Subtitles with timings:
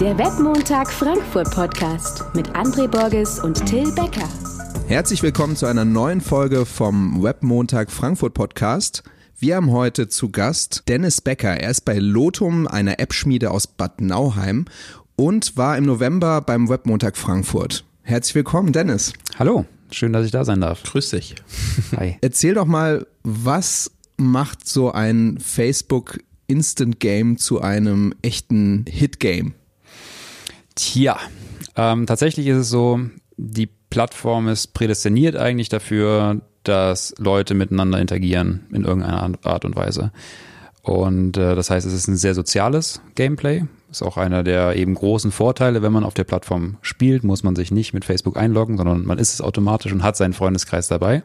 [0.00, 4.28] Der Webmontag Frankfurt Podcast mit André Borges und Till Becker.
[4.88, 9.04] Herzlich willkommen zu einer neuen Folge vom Webmontag Frankfurt Podcast.
[9.38, 11.58] Wir haben heute zu Gast Dennis Becker.
[11.58, 14.66] Er ist bei Lotum, einer App-Schmiede aus Bad Nauheim
[15.16, 17.86] und war im November beim Webmontag Frankfurt.
[18.02, 19.14] Herzlich willkommen, Dennis.
[19.38, 20.82] Hallo, schön, dass ich da sein darf.
[20.82, 21.36] Grüß dich.
[21.96, 22.18] Hi.
[22.20, 26.18] Erzähl doch mal, was macht so ein Facebook
[26.48, 29.54] Instant Game zu einem echten Hit Game?
[30.76, 31.18] Tja,
[31.74, 33.00] ähm, tatsächlich ist es so,
[33.36, 40.12] die Plattform ist prädestiniert eigentlich dafür, dass Leute miteinander interagieren in irgendeiner Art und Weise.
[40.82, 43.64] Und äh, das heißt, es ist ein sehr soziales Gameplay.
[43.90, 47.56] Ist auch einer der eben großen Vorteile, wenn man auf der Plattform spielt, muss man
[47.56, 51.22] sich nicht mit Facebook einloggen, sondern man ist es automatisch und hat seinen Freundeskreis dabei.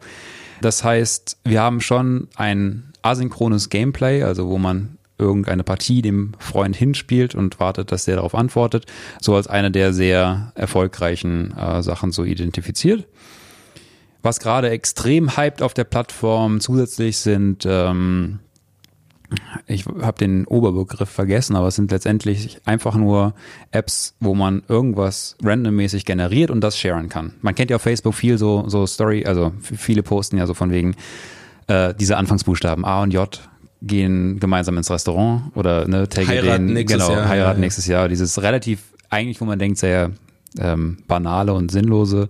[0.62, 6.76] Das heißt, wir haben schon ein asynchrones Gameplay, also wo man irgendeine Partie dem Freund
[6.76, 8.86] hinspielt und wartet, dass der darauf antwortet,
[9.22, 13.08] so als eine der sehr erfolgreichen äh, Sachen so identifiziert.
[14.24, 18.40] Was gerade extrem hyped auf der Plattform zusätzlich sind, ähm,
[19.66, 23.34] ich habe den Oberbegriff vergessen, aber es sind letztendlich einfach nur
[23.72, 27.34] Apps, wo man irgendwas randommäßig generiert und das sharen kann.
[27.42, 30.72] Man kennt ja auf Facebook viel so, so Story, also viele posten ja so von
[30.72, 30.96] wegen
[31.68, 33.40] äh, diese Anfangsbuchstaben A und J
[33.82, 37.28] gehen gemeinsam ins Restaurant oder ne, heiraten den, nächstes genau, Jahr.
[37.28, 38.08] heiraten ja, nächstes Jahr.
[38.08, 40.12] Dieses relativ, eigentlich, wo man denkt, sehr
[40.60, 42.30] ähm, banale und sinnlose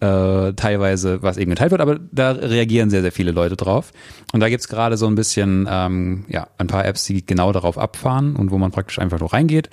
[0.00, 3.92] äh, teilweise, was eben geteilt wird, aber da reagieren sehr, sehr viele Leute drauf.
[4.32, 7.78] Und da gibt's gerade so ein bisschen, ähm, ja, ein paar Apps, die genau darauf
[7.78, 9.70] abfahren und wo man praktisch einfach nur reingeht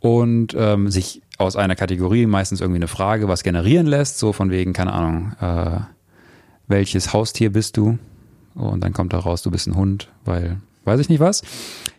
[0.00, 4.50] und ähm, sich aus einer Kategorie meistens irgendwie eine Frage was generieren lässt, so von
[4.50, 5.80] wegen, keine Ahnung, äh,
[6.68, 7.98] welches Haustier bist du?
[8.56, 11.42] Und dann kommt da raus, du bist ein Hund, weil weiß ich nicht was.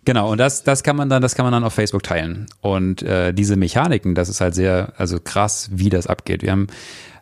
[0.06, 2.48] Genau, und das, das kann man dann, das kann man dann auf Facebook teilen.
[2.62, 6.42] Und äh, diese Mechaniken, das ist halt sehr, also krass, wie das abgeht.
[6.42, 6.68] Wir haben,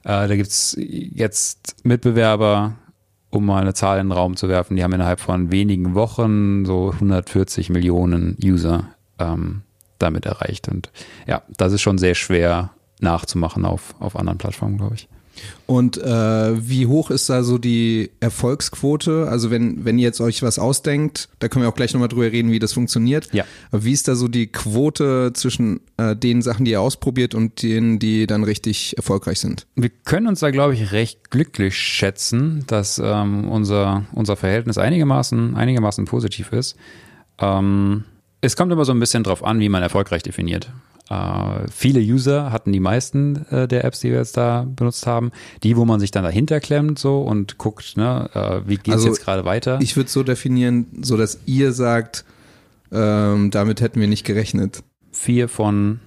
[0.03, 2.75] äh, da gibt's jetzt Mitbewerber,
[3.31, 6.65] um mal eine Zahl in den Raum zu werfen, die haben innerhalb von wenigen Wochen
[6.65, 8.87] so 140 Millionen User
[9.19, 9.63] ähm,
[9.97, 10.69] damit erreicht.
[10.69, 10.91] Und
[11.27, 15.09] ja, das ist schon sehr schwer nachzumachen auf, auf anderen Plattformen, glaube ich.
[15.65, 19.27] Und äh, wie hoch ist da so die Erfolgsquote?
[19.29, 22.31] Also wenn, wenn ihr jetzt euch was ausdenkt, da können wir auch gleich nochmal drüber
[22.31, 23.33] reden, wie das funktioniert.
[23.33, 23.45] Ja.
[23.71, 27.63] Aber wie ist da so die Quote zwischen äh, den Sachen, die ihr ausprobiert und
[27.63, 29.65] denen, die dann richtig erfolgreich sind?
[29.75, 35.55] Wir können uns da, glaube ich, recht glücklich schätzen, dass ähm, unser, unser Verhältnis einigermaßen,
[35.55, 36.75] einigermaßen positiv ist.
[37.39, 38.03] Ähm,
[38.41, 40.69] es kommt immer so ein bisschen drauf an, wie man erfolgreich definiert.
[41.07, 45.31] Uh, viele User hatten die meisten äh, der Apps, die wir jetzt da benutzt haben,
[45.61, 49.07] die, wo man sich dann dahinter klemmt so und guckt, ne, äh, wie geht's Also,
[49.09, 49.77] jetzt gerade weiter.
[49.81, 52.25] Ich würde so definieren, so dass ihr sagt,
[52.91, 54.81] ähm, damit hätten wir nicht gerechnet.
[55.11, 55.99] Vier von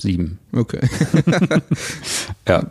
[0.00, 0.80] sieben, Okay.
[2.48, 2.70] ja,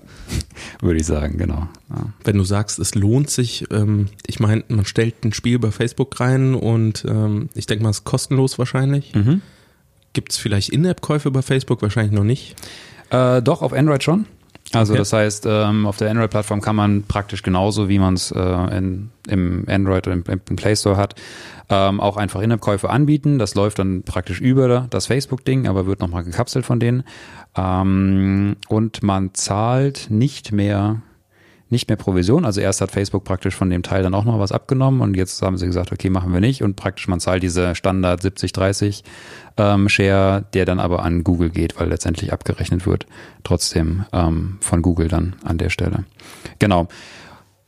[0.81, 1.67] würde ich sagen, genau.
[1.89, 2.13] Ja.
[2.23, 6.17] Wenn du sagst, es lohnt sich, ähm, ich meine, man stellt ein Spiel bei Facebook
[6.19, 9.13] rein und ähm, ich denke mal, es ist kostenlos wahrscheinlich.
[9.13, 9.41] Mhm.
[10.13, 11.81] Gibt es vielleicht In-App-Käufe bei Facebook?
[11.81, 12.55] Wahrscheinlich noch nicht.
[13.09, 14.25] Äh, doch, auf Android schon.
[14.73, 14.99] Also Okay.
[14.99, 19.09] das heißt, ähm, auf der Android-Plattform kann man praktisch genauso, wie man es äh, in,
[19.27, 21.15] im Android oder im, im Play Store hat,
[21.69, 23.39] ähm, auch einfach In-App-Käufe anbieten.
[23.39, 27.03] Das läuft dann praktisch über das Facebook-Ding, aber wird nochmal gekapselt von denen.
[27.55, 31.01] Ähm, und man zahlt nicht mehr
[31.69, 32.45] nicht mehr Provision.
[32.45, 35.41] Also erst hat Facebook praktisch von dem Teil dann auch noch was abgenommen und jetzt
[35.41, 39.03] haben sie gesagt, okay, machen wir nicht und praktisch man zahlt diese Standard 70-30
[39.57, 43.05] ähm, Share, der dann aber an Google geht, weil letztendlich abgerechnet wird
[43.43, 46.05] trotzdem ähm, von Google dann an der Stelle.
[46.57, 46.87] Genau.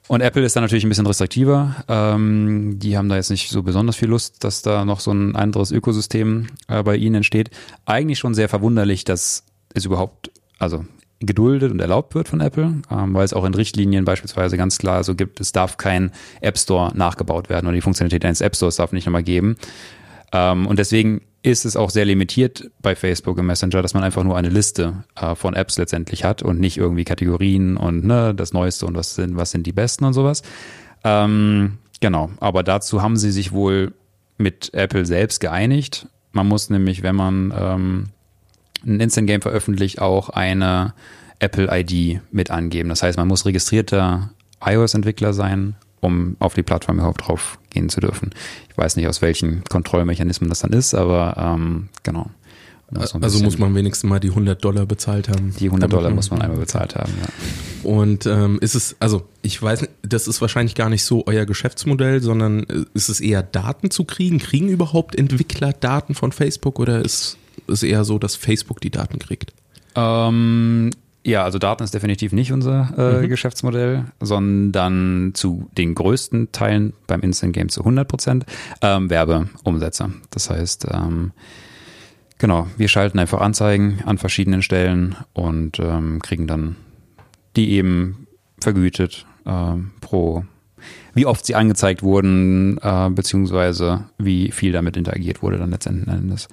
[0.07, 1.85] Und Apple ist da natürlich ein bisschen restriktiver.
[1.87, 5.37] Ähm, die haben da jetzt nicht so besonders viel Lust, dass da noch so ein
[5.37, 7.49] anderes Ökosystem äh, bei ihnen entsteht.
[7.85, 10.83] Eigentlich schon sehr verwunderlich, dass es überhaupt, also
[11.21, 15.03] geduldet und erlaubt wird von Apple, ähm, weil es auch in Richtlinien beispielsweise ganz klar
[15.03, 16.11] so gibt, es darf kein
[16.41, 19.55] App Store nachgebaut werden oder die Funktionalität eines App Stores darf nicht nochmal geben.
[20.33, 24.23] Ähm, und deswegen ist es auch sehr limitiert bei Facebook im Messenger, dass man einfach
[24.23, 28.53] nur eine Liste äh, von Apps letztendlich hat und nicht irgendwie Kategorien und ne, das
[28.53, 30.43] Neueste und was sind, was sind die besten und sowas.
[31.03, 33.93] Ähm, genau, aber dazu haben sie sich wohl
[34.37, 36.07] mit Apple selbst geeinigt.
[36.31, 38.09] Man muss nämlich, wenn man ähm,
[38.85, 40.93] ein Instant Game veröffentlicht, auch eine
[41.39, 42.89] Apple ID mit angeben.
[42.89, 44.29] Das heißt, man muss registrierter
[44.63, 48.31] iOS-Entwickler sein, um auf die Plattform überhaupt drauf gehen zu dürfen.
[48.69, 52.29] Ich weiß nicht, aus welchen Kontrollmechanismen das dann ist, aber ähm, genau.
[52.93, 55.55] Also bisschen- muss man wenigstens mal die 100 Dollar bezahlt haben.
[55.57, 57.13] die 100 damit Dollar muss man einmal bezahlt haben.
[57.21, 57.89] Ja.
[57.89, 61.45] Und ähm, ist es, also ich weiß nicht, das ist wahrscheinlich gar nicht so euer
[61.45, 64.39] Geschäftsmodell, sondern äh, ist es eher Daten zu kriegen?
[64.39, 67.37] Kriegen überhaupt Entwickler Daten von Facebook oder ist
[67.71, 69.53] ist eher so, dass Facebook die Daten kriegt?
[69.95, 70.91] Ähm,
[71.23, 73.29] ja, also Daten ist definitiv nicht unser äh, Mhm.
[73.29, 78.45] Geschäftsmodell, sondern zu den größten Teilen beim Instant Game zu 100 Prozent
[78.81, 80.11] ähm, Werbeumsätze.
[80.31, 81.31] Das heißt, ähm,
[82.39, 86.75] genau, wir schalten einfach Anzeigen an verschiedenen Stellen und ähm, kriegen dann
[87.55, 88.27] die eben
[88.59, 90.43] vergütet ähm, pro
[91.13, 96.47] wie oft sie angezeigt wurden, äh, beziehungsweise wie viel damit interagiert wurde dann letzten Endes.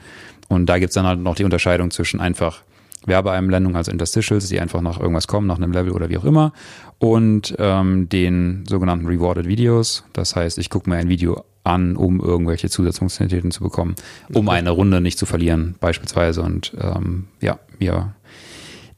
[0.49, 2.63] Und da gibt's dann halt noch die Unterscheidung zwischen einfach
[3.07, 6.53] Werbeeinblendung, also Interstitials, die einfach nach irgendwas kommen, nach einem Level oder wie auch immer,
[6.99, 10.05] und ähm, den sogenannten Rewarded Videos.
[10.13, 13.95] Das heißt, ich gucke mir ein Video an, um irgendwelche Zusatzfunktionalitäten zu bekommen,
[14.33, 16.43] um eine Runde nicht zu verlieren, beispielsweise.
[16.43, 18.15] Und ähm, ja, mir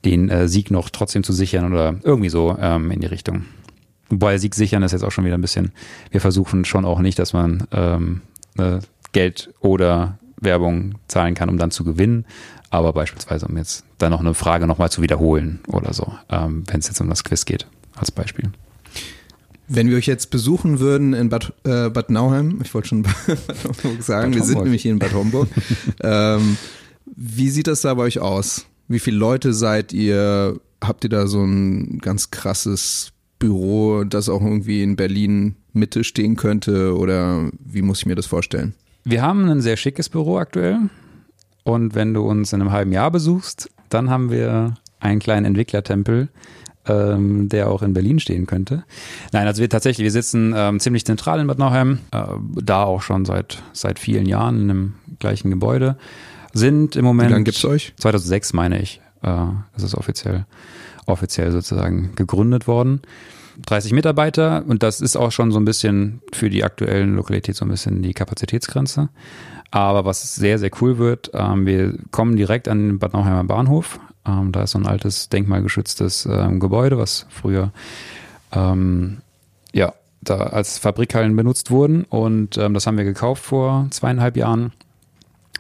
[0.05, 3.45] den äh, Sieg noch trotzdem zu sichern oder irgendwie so ähm, in die Richtung.
[4.09, 5.73] Wobei Sieg sichern ist jetzt auch schon wieder ein bisschen,
[6.11, 8.23] wir versuchen schon auch nicht, dass man ähm,
[8.57, 8.79] äh,
[9.13, 12.25] Geld oder Werbung zahlen kann, um dann zu gewinnen,
[12.71, 16.81] aber beispielsweise, um jetzt dann noch eine Frage nochmal zu wiederholen oder so, ähm, wenn
[16.81, 17.67] es jetzt um das Quiz geht,
[17.97, 18.51] als Beispiel.
[19.69, 23.39] Wenn wir euch jetzt besuchen würden in Bad, äh, Bad Nauheim, ich wollte schon Bad
[23.65, 24.65] Homburg sagen, Bad wir sind Homburg.
[24.65, 25.49] nämlich hier in Bad Homburg.
[26.01, 26.57] ähm,
[27.17, 28.67] wie sieht das da bei euch aus?
[28.89, 30.61] Wie viele Leute seid ihr?
[30.83, 36.37] Habt ihr da so ein ganz krasses Büro, das auch irgendwie in Berlin Mitte stehen
[36.37, 36.97] könnte?
[36.97, 38.75] Oder wie muss ich mir das vorstellen?
[39.05, 40.79] Wir haben ein sehr schickes Büro aktuell
[41.65, 46.29] und wenn du uns in einem halben Jahr besuchst, dann haben wir einen kleinen Entwicklertempel,
[46.87, 48.85] ähm, der auch in Berlin stehen könnte.
[49.33, 52.23] Nein, also wir tatsächlich, wir sitzen ähm, ziemlich zentral in Bad Nauheim, äh,
[52.63, 55.97] da auch schon seit seit vielen Jahren in einem gleichen Gebäude.
[56.53, 57.95] Sind im Moment Wie lange gibt's euch?
[57.99, 60.47] 2006 meine ich, äh, ist es offiziell
[61.07, 63.03] offiziell sozusagen gegründet worden.
[63.67, 67.65] 30 Mitarbeiter und das ist auch schon so ein bisschen für die aktuellen Lokalität so
[67.65, 69.09] ein bisschen die Kapazitätsgrenze.
[69.71, 74.01] Aber was sehr, sehr cool wird, ähm, wir kommen direkt an den Bad Nauheimer Bahnhof.
[74.27, 77.73] Ähm, da ist so ein altes denkmalgeschütztes ähm, Gebäude, was früher
[78.53, 79.19] ähm,
[79.73, 82.05] ja, da als Fabrikhallen benutzt wurden.
[82.05, 84.73] Und ähm, das haben wir gekauft vor zweieinhalb Jahren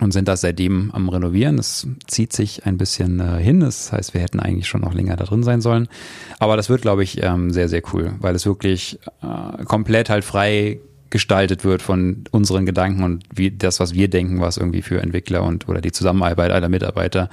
[0.00, 1.58] und sind das seitdem am Renovieren.
[1.58, 3.60] Es zieht sich ein bisschen äh, hin.
[3.60, 5.88] Das heißt, wir hätten eigentlich schon noch länger da drin sein sollen.
[6.38, 10.24] Aber das wird, glaube ich, ähm, sehr, sehr cool, weil es wirklich äh, komplett halt
[10.24, 10.80] frei
[11.10, 15.42] gestaltet wird von unseren Gedanken und wie das, was wir denken, was irgendwie für Entwickler
[15.42, 17.28] und oder die Zusammenarbeit aller Mitarbeiter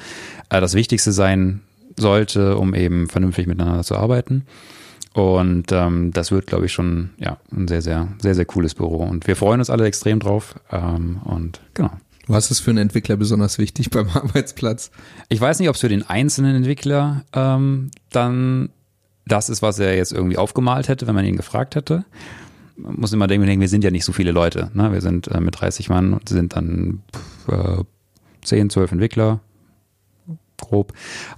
[0.50, 1.62] äh, das Wichtigste sein
[1.96, 4.46] sollte, um eben vernünftig miteinander zu arbeiten.
[5.14, 8.98] Und ähm, das wird, glaube ich, schon ja ein sehr, sehr, sehr, sehr cooles Büro.
[8.98, 10.56] Und wir freuen uns alle extrem drauf.
[10.72, 11.92] Ähm, und genau.
[12.28, 14.92] Was ist für einen Entwickler besonders wichtig beim Arbeitsplatz?
[15.30, 18.70] Ich weiß nicht, ob es für den einzelnen Entwickler ähm, dann
[19.26, 22.06] das ist, was er jetzt irgendwie aufgemalt hätte, wenn man ihn gefragt hätte.
[22.78, 24.72] Man muss immer denken, wir sind ja nicht so viele Leute.
[24.74, 24.92] Ne?
[24.94, 27.02] Wir sind äh, mit 30 Mann und sind dann
[27.48, 27.84] äh,
[28.44, 29.40] 10, 12 Entwickler,
[30.58, 30.94] grob.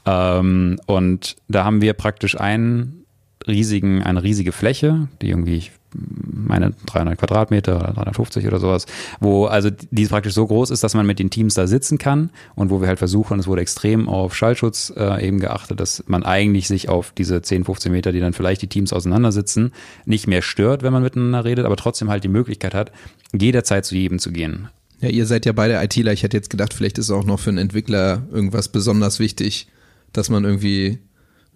[0.06, 3.06] Ähm, und da haben wir praktisch einen
[3.48, 8.86] riesigen, eine riesige Fläche, die irgendwie, ich meine 300 Quadratmeter oder 350 oder sowas,
[9.20, 12.30] wo also die praktisch so groß ist, dass man mit den Teams da sitzen kann
[12.56, 16.24] und wo wir halt versuchen, es wurde extrem auf Schallschutz äh, eben geachtet, dass man
[16.24, 19.72] eigentlich sich auf diese 10, 15 Meter, die dann vielleicht die Teams auseinandersitzen,
[20.06, 22.92] nicht mehr stört, wenn man miteinander redet, aber trotzdem halt die Möglichkeit hat,
[23.34, 24.70] jederzeit zu jedem zu gehen.
[25.02, 26.12] Ja, ihr seid ja beide ITler.
[26.12, 29.68] Ich hätte jetzt gedacht, vielleicht ist auch noch für einen Entwickler irgendwas besonders wichtig,
[30.12, 31.00] dass man irgendwie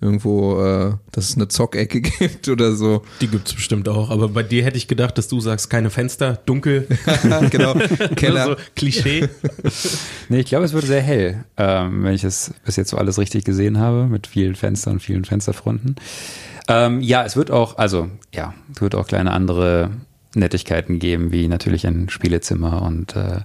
[0.01, 3.03] irgendwo, äh, dass es eine Zockecke gibt oder so.
[3.21, 6.39] Die gibt's bestimmt auch, aber bei dir hätte ich gedacht, dass du sagst, keine Fenster,
[6.45, 6.87] dunkel,
[7.49, 7.73] genau,
[8.15, 8.45] Keller.
[8.45, 9.29] so Klischee.
[10.29, 13.17] Nee, ich glaube, es wird sehr hell, ähm, wenn ich es bis jetzt so alles
[13.17, 15.95] richtig gesehen habe, mit vielen Fenstern und vielen Fensterfronten.
[16.67, 19.91] Ähm, ja, es wird auch, also ja, es wird auch kleine andere
[20.35, 23.41] Nettigkeiten geben, wie natürlich ein Spielezimmer und äh,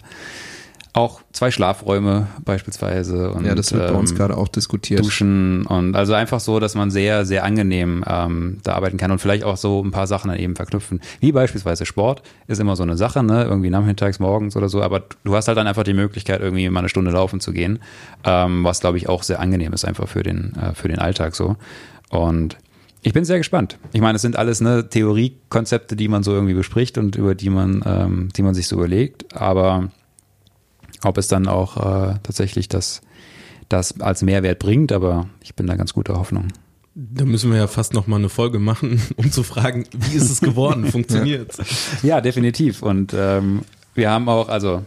[0.93, 3.31] auch zwei Schlafräume beispielsweise.
[3.31, 5.01] Und, Ja, das wird bei uns ähm, gerade auch diskutiert.
[5.01, 9.19] Duschen und also einfach so, dass man sehr, sehr angenehm ähm, da arbeiten kann und
[9.19, 11.01] vielleicht auch so ein paar Sachen dann eben verknüpfen.
[11.21, 13.45] Wie beispielsweise Sport ist immer so eine Sache, ne?
[13.45, 16.81] Irgendwie nachmittags, morgens oder so, aber du hast halt dann einfach die Möglichkeit, irgendwie mal
[16.81, 17.79] eine Stunde laufen zu gehen,
[18.25, 21.35] ähm, was glaube ich auch sehr angenehm ist, einfach für den, äh, für den Alltag
[21.35, 21.57] so.
[22.11, 22.57] Und
[23.03, 23.79] ich bin sehr gespannt.
[23.93, 27.51] Ich meine, es sind alles ne, Theoriekonzepte, die man so irgendwie bespricht und über die
[27.51, 29.91] man, ähm, die man sich so überlegt, aber
[31.05, 33.01] ob es dann auch äh, tatsächlich das,
[33.69, 36.49] das als Mehrwert bringt, aber ich bin da ganz guter Hoffnung.
[36.95, 40.31] Da müssen wir ja fast noch mal eine Folge machen, um zu fragen, wie ist
[40.31, 40.87] es geworden?
[40.91, 41.59] Funktioniert's?
[42.03, 42.83] Ja, definitiv.
[42.83, 43.63] Und ähm,
[43.95, 44.83] wir haben auch, also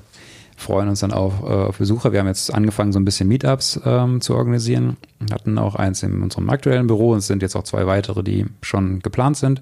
[0.58, 2.12] freuen uns dann auch äh, auf Besucher.
[2.12, 4.98] Wir haben jetzt angefangen, so ein bisschen Meetups ähm, zu organisieren.
[5.20, 8.24] Wir hatten auch eins in unserem aktuellen Büro und es sind jetzt auch zwei weitere,
[8.24, 9.62] die schon geplant sind.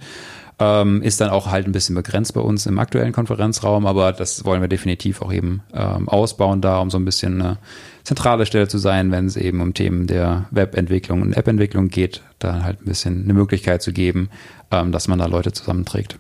[0.61, 4.43] Ähm, ist dann auch halt ein bisschen begrenzt bei uns im aktuellen Konferenzraum, aber das
[4.43, 7.57] wollen wir definitiv auch eben ähm, ausbauen da, um so ein bisschen eine
[8.03, 12.61] zentrale Stelle zu sein, wenn es eben um Themen der Webentwicklung und Appentwicklung geht, da
[12.63, 14.29] halt ein bisschen eine Möglichkeit zu geben,
[14.71, 16.19] ähm, dass man da Leute zusammenträgt.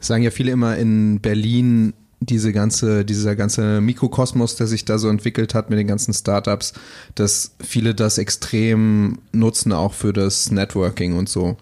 [0.00, 5.08] Sagen ja viele immer in Berlin, diese ganze, dieser ganze Mikrokosmos, der sich da so
[5.08, 6.74] entwickelt hat mit den ganzen Startups,
[7.14, 11.56] dass viele das extrem nutzen, auch für das Networking und so.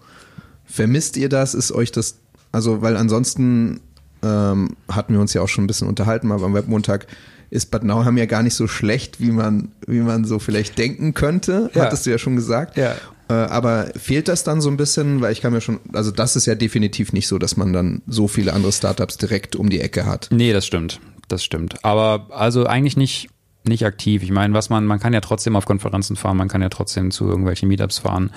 [0.69, 1.53] Vermisst ihr das?
[1.53, 2.17] Ist euch das,
[2.51, 3.79] also, weil ansonsten
[4.23, 7.07] ähm, hatten wir uns ja auch schon ein bisschen unterhalten, mal beim Webmontag,
[7.49, 11.13] ist Bad Nauheim ja gar nicht so schlecht, wie man, wie man so vielleicht denken
[11.13, 11.83] könnte, Ja.
[11.85, 12.77] hattest du ja schon gesagt.
[12.77, 12.93] Ja.
[13.27, 16.35] Äh, aber fehlt das dann so ein bisschen, weil ich kann mir schon, also das
[16.35, 19.81] ist ja definitiv nicht so, dass man dann so viele andere Startups direkt um die
[19.81, 20.29] Ecke hat.
[20.31, 20.99] Nee, das stimmt.
[21.27, 21.83] Das stimmt.
[21.83, 23.29] Aber also eigentlich nicht,
[23.67, 24.23] nicht aktiv.
[24.23, 27.11] Ich meine, was man, man kann ja trotzdem auf Konferenzen fahren, man kann ja trotzdem
[27.11, 28.31] zu irgendwelchen Meetups fahren.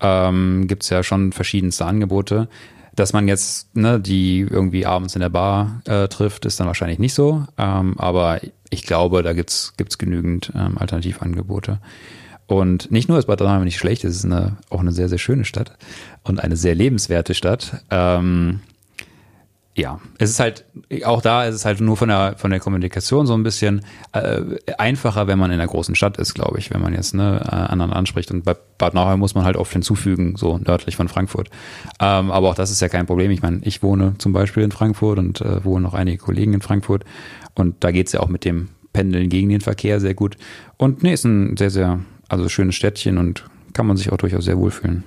[0.00, 2.48] Ähm, Gibt es ja schon verschiedenste Angebote.
[2.94, 6.98] Dass man jetzt ne, die irgendwie abends in der Bar äh, trifft, ist dann wahrscheinlich
[6.98, 7.46] nicht so.
[7.56, 11.78] Ähm, aber ich glaube, da gibt's gibt's genügend ähm, Alternativangebote.
[12.46, 15.18] Und nicht nur ist Bad Dürkheim nicht schlecht, es ist eine, auch eine sehr, sehr
[15.18, 15.76] schöne Stadt
[16.24, 17.84] und eine sehr lebenswerte Stadt.
[17.90, 18.58] Ähm,
[19.76, 20.64] ja, es ist halt,
[21.04, 24.40] auch da ist es halt nur von der, von der Kommunikation so ein bisschen äh,
[24.78, 27.54] einfacher, wenn man in einer großen Stadt ist, glaube ich, wenn man jetzt ne, äh,
[27.54, 28.32] anderen anspricht.
[28.32, 31.50] Und bei Bad Nauheim muss man halt oft hinzufügen, so nördlich von Frankfurt.
[32.00, 33.30] Ähm, aber auch das ist ja kein Problem.
[33.30, 36.62] Ich meine, ich wohne zum Beispiel in Frankfurt und äh, wohnen noch einige Kollegen in
[36.62, 37.04] Frankfurt.
[37.54, 40.36] Und da geht's ja auch mit dem Pendeln gegen den Verkehr sehr gut.
[40.78, 44.44] Und nee, ist ein sehr, sehr, also schönes Städtchen und kann man sich auch durchaus
[44.44, 45.04] sehr wohlfühlen.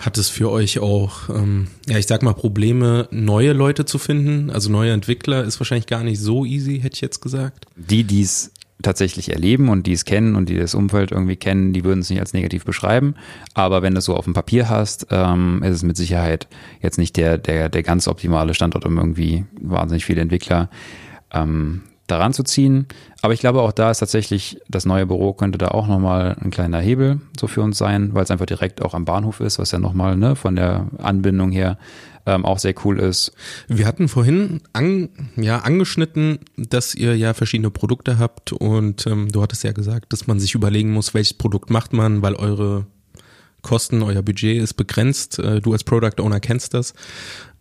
[0.00, 4.50] Hat es für euch auch, ähm, ja, ich sag mal, Probleme, neue Leute zu finden?
[4.50, 7.66] Also neue Entwickler ist wahrscheinlich gar nicht so easy, hätte ich jetzt gesagt.
[7.76, 8.50] die, die es
[8.82, 12.10] tatsächlich erleben und die es kennen und die das Umfeld irgendwie kennen, die würden es
[12.10, 13.14] nicht als negativ beschreiben.
[13.54, 16.48] Aber wenn du es so auf dem Papier hast, ähm, ist es mit Sicherheit
[16.80, 20.70] jetzt nicht der, der, der ganz optimale Standort, um irgendwie wahnsinnig viele Entwickler
[21.32, 22.86] ähm, daran zu ziehen.
[23.22, 26.50] Aber ich glaube, auch da ist tatsächlich das neue Büro könnte da auch nochmal ein
[26.50, 29.70] kleiner Hebel so für uns sein, weil es einfach direkt auch am Bahnhof ist, was
[29.70, 31.78] ja nochmal ne, von der Anbindung her
[32.26, 33.32] ähm, auch sehr cool ist.
[33.68, 39.42] Wir hatten vorhin an, ja, angeschnitten, dass ihr ja verschiedene Produkte habt und ähm, du
[39.42, 42.86] hattest ja gesagt, dass man sich überlegen muss, welches Produkt macht man, weil eure
[43.62, 45.38] Kosten, euer Budget ist begrenzt.
[45.38, 46.94] Äh, Du als Product Owner kennst das.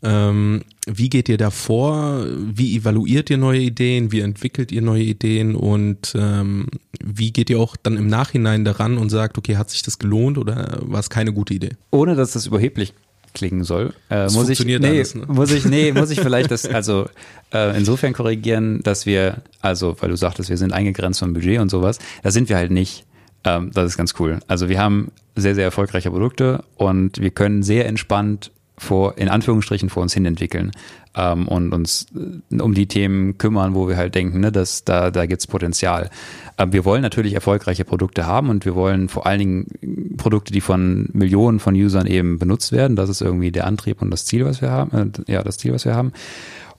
[0.02, 2.26] Ähm, wie geht ihr da vor?
[2.26, 4.12] Wie evaluiert ihr neue Ideen?
[4.12, 5.56] Wie entwickelt ihr neue Ideen?
[5.56, 6.68] Und ähm,
[7.04, 10.38] wie geht ihr auch dann im Nachhinein daran und sagt, okay, hat sich das gelohnt
[10.38, 11.72] oder war es keine gute Idee?
[11.92, 12.94] ohne dass das überheblich
[13.34, 15.26] klingen soll, äh, Das muss ich, nee, alles, ne?
[15.28, 17.08] muss ich, nee, muss ich vielleicht das, also
[17.54, 21.70] äh, insofern korrigieren, dass wir, also weil du sagtest, wir sind eingegrenzt vom Budget und
[21.70, 23.06] sowas, da sind wir halt nicht.
[23.44, 24.40] Ähm, das ist ganz cool.
[24.48, 29.90] Also wir haben sehr, sehr erfolgreiche Produkte und wir können sehr entspannt vor, in Anführungsstrichen
[29.90, 30.72] vor uns hin entwickeln
[31.16, 35.12] ähm, und uns äh, um die Themen kümmern, wo wir halt denken, ne, dass da,
[35.12, 36.10] da gibt's Potenzial.
[36.58, 40.62] Ähm, wir wollen natürlich erfolgreiche Produkte haben und wir wollen vor allen Dingen Produkte, die
[40.62, 42.96] von Millionen von Usern eben benutzt werden.
[42.96, 45.12] Das ist irgendwie der Antrieb und das Ziel, was wir haben.
[45.28, 46.14] Äh, ja, das Ziel, was wir haben.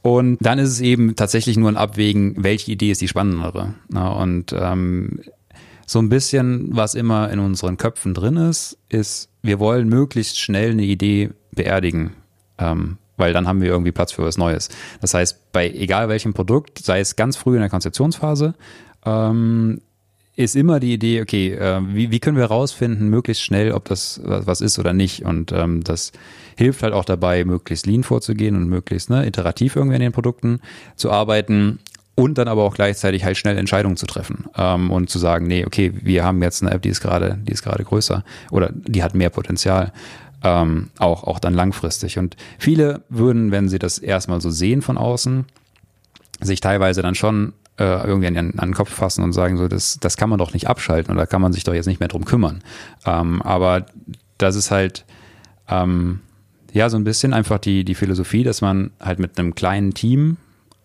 [0.02, 3.74] Und dann ist es eben tatsächlich nur ein Abwägen, welche Idee ist die spannendere.
[3.90, 5.20] Na, und ähm,
[5.90, 10.70] so ein bisschen, was immer in unseren Köpfen drin ist, ist, wir wollen möglichst schnell
[10.70, 12.12] eine Idee beerdigen,
[12.58, 14.68] ähm, weil dann haben wir irgendwie Platz für was Neues.
[15.00, 18.54] Das heißt, bei egal welchem Produkt, sei es ganz früh in der Konzeptionsphase,
[19.04, 19.80] ähm,
[20.36, 24.20] ist immer die Idee, okay, äh, wie, wie können wir herausfinden, möglichst schnell, ob das
[24.22, 25.24] was ist oder nicht.
[25.24, 26.12] Und ähm, das
[26.56, 30.60] hilft halt auch dabei, möglichst lean vorzugehen und möglichst ne, iterativ irgendwie an den Produkten
[30.94, 31.80] zu arbeiten
[32.20, 35.64] und dann aber auch gleichzeitig halt schnell Entscheidungen zu treffen ähm, und zu sagen, nee,
[35.64, 39.02] okay, wir haben jetzt eine App, die ist gerade, die ist gerade größer oder die
[39.02, 39.92] hat mehr Potenzial.
[40.42, 42.18] Ähm, auch, auch dann langfristig.
[42.18, 45.46] Und viele würden, wenn sie das erstmal so sehen von außen,
[46.40, 49.98] sich teilweise dann schon äh, irgendwie an, an den Kopf fassen und sagen, so, das,
[50.00, 52.24] das kann man doch nicht abschalten oder kann man sich doch jetzt nicht mehr drum
[52.26, 52.62] kümmern.
[53.06, 53.86] Ähm, aber
[54.38, 55.06] das ist halt
[55.68, 56.20] ähm,
[56.72, 60.36] ja so ein bisschen einfach die, die Philosophie, dass man halt mit einem kleinen Team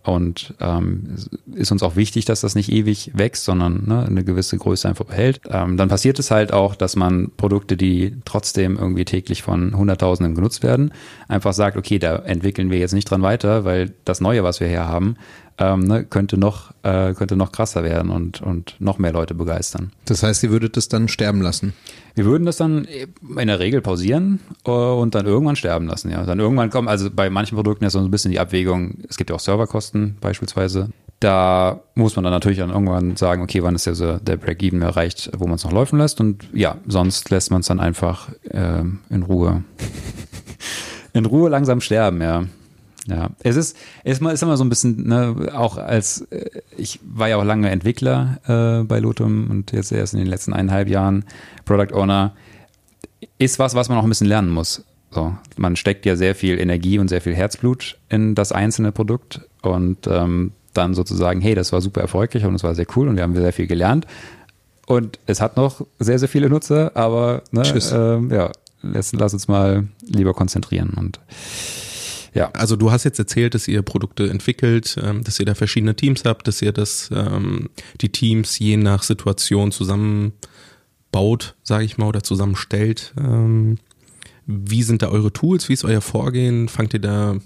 [0.06, 1.16] und ähm,
[1.54, 5.06] ist uns auch wichtig, dass das nicht ewig wächst, sondern ne, eine gewisse Größe einfach
[5.06, 5.42] behält.
[5.50, 10.36] Ähm, dann passiert es halt auch, dass man Produkte, die trotzdem irgendwie täglich von Hunderttausenden
[10.36, 10.92] genutzt werden,
[11.28, 14.68] einfach sagt, okay, da entwickeln wir jetzt nicht dran weiter, weil das Neue, was wir
[14.68, 15.16] hier haben,
[15.58, 19.92] ähm, ne, könnte noch äh, könnte noch krasser werden und und noch mehr Leute begeistern.
[20.06, 21.74] Das heißt, ihr würdet es dann sterben lassen.
[22.14, 26.12] Wir würden das dann in der Regel pausieren äh, und dann irgendwann sterben lassen.
[26.12, 28.96] Ja, dann irgendwann kommen also bei manchen Produkten ist so ein bisschen die Abwägung.
[29.08, 30.90] Es gibt ja auch Serverkosten beispielsweise.
[31.22, 34.82] Da muss man dann natürlich dann irgendwann sagen, okay, wann ist ja so der Break-Even
[34.82, 38.30] erreicht, wo man es noch laufen lässt und ja, sonst lässt man es dann einfach
[38.50, 39.64] äh, in Ruhe
[41.14, 42.22] in Ruhe langsam sterben.
[42.22, 42.44] Ja.
[43.08, 47.30] Ja, es ist, ist, ist immer so ein bisschen, ne, auch als, äh, ich war
[47.30, 51.24] ja auch lange Entwickler äh, bei Lotum und jetzt erst in den letzten eineinhalb Jahren
[51.66, 52.34] Product Owner,
[53.38, 54.84] ist was, was man auch ein bisschen lernen muss.
[55.12, 59.42] So, man steckt ja sehr viel Energie und sehr viel Herzblut in das einzelne Produkt
[59.62, 63.16] und ähm, dann sozusagen, hey, das war super erfolgreich und es war sehr cool und
[63.16, 64.08] wir haben sehr viel gelernt.
[64.88, 69.48] Und es hat noch sehr, sehr viele Nutzer, aber ne, ähm, ja, lass, lass uns
[69.48, 71.20] mal lieber konzentrieren und
[72.36, 72.52] ja.
[72.52, 76.24] Also du hast jetzt erzählt, dass ihr Produkte entwickelt, ähm, dass ihr da verschiedene Teams
[76.26, 77.70] habt, dass ihr das ähm,
[78.02, 83.14] die Teams je nach Situation zusammenbaut, sage ich mal, oder zusammenstellt.
[83.18, 83.78] Ähm,
[84.46, 85.70] wie sind da eure Tools?
[85.70, 86.68] Wie ist euer Vorgehen?
[86.68, 87.38] Fangt ihr da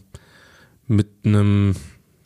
[0.87, 1.75] mit einem,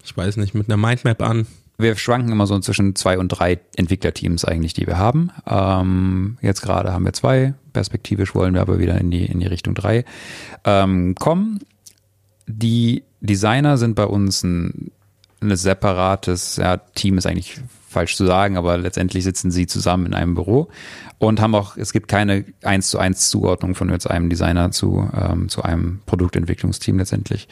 [0.04, 1.46] ich weiß nicht, mit einer Mindmap an?
[1.78, 5.32] Wir schwanken immer so zwischen zwei und drei Entwicklerteams eigentlich, die wir haben.
[5.46, 7.56] Ähm, jetzt gerade haben wir zwei.
[7.74, 10.06] Perspektivisch wollen wir aber wieder in die, in die Richtung drei
[10.64, 11.60] ähm, kommen.
[12.56, 14.92] Die Designer sind bei uns ein,
[15.42, 20.14] ein separates ja, Team, ist eigentlich falsch zu sagen, aber letztendlich sitzen sie zusammen in
[20.14, 20.68] einem Büro
[21.20, 25.10] und haben auch, es gibt keine eins zu eins Zuordnung von jetzt einem Designer zu,
[25.16, 27.48] ähm, zu einem Produktentwicklungsteam letztendlich.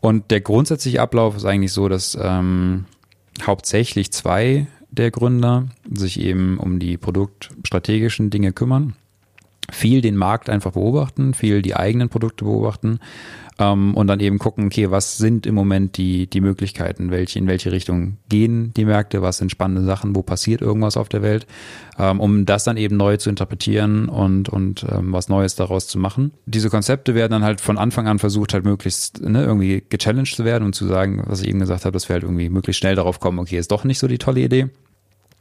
[0.00, 2.86] Und der grundsätzliche Ablauf ist eigentlich so, dass ähm,
[3.42, 8.94] hauptsächlich zwei der Gründer sich eben um die produktstrategischen Dinge kümmern
[9.70, 12.98] viel den Markt einfach beobachten, viel die eigenen Produkte beobachten
[13.60, 17.46] ähm, und dann eben gucken, okay, was sind im Moment die, die Möglichkeiten, welche, in
[17.46, 21.46] welche Richtung gehen die Märkte, was sind spannende Sachen, wo passiert irgendwas auf der Welt,
[21.98, 25.98] ähm, um das dann eben neu zu interpretieren und, und ähm, was Neues daraus zu
[25.98, 26.32] machen.
[26.46, 30.44] Diese Konzepte werden dann halt von Anfang an versucht, halt möglichst ne, irgendwie gechallenged zu
[30.44, 32.94] werden und zu sagen, was ich eben gesagt habe, dass wir halt irgendwie möglichst schnell
[32.94, 34.70] darauf kommen, okay, ist doch nicht so die tolle Idee.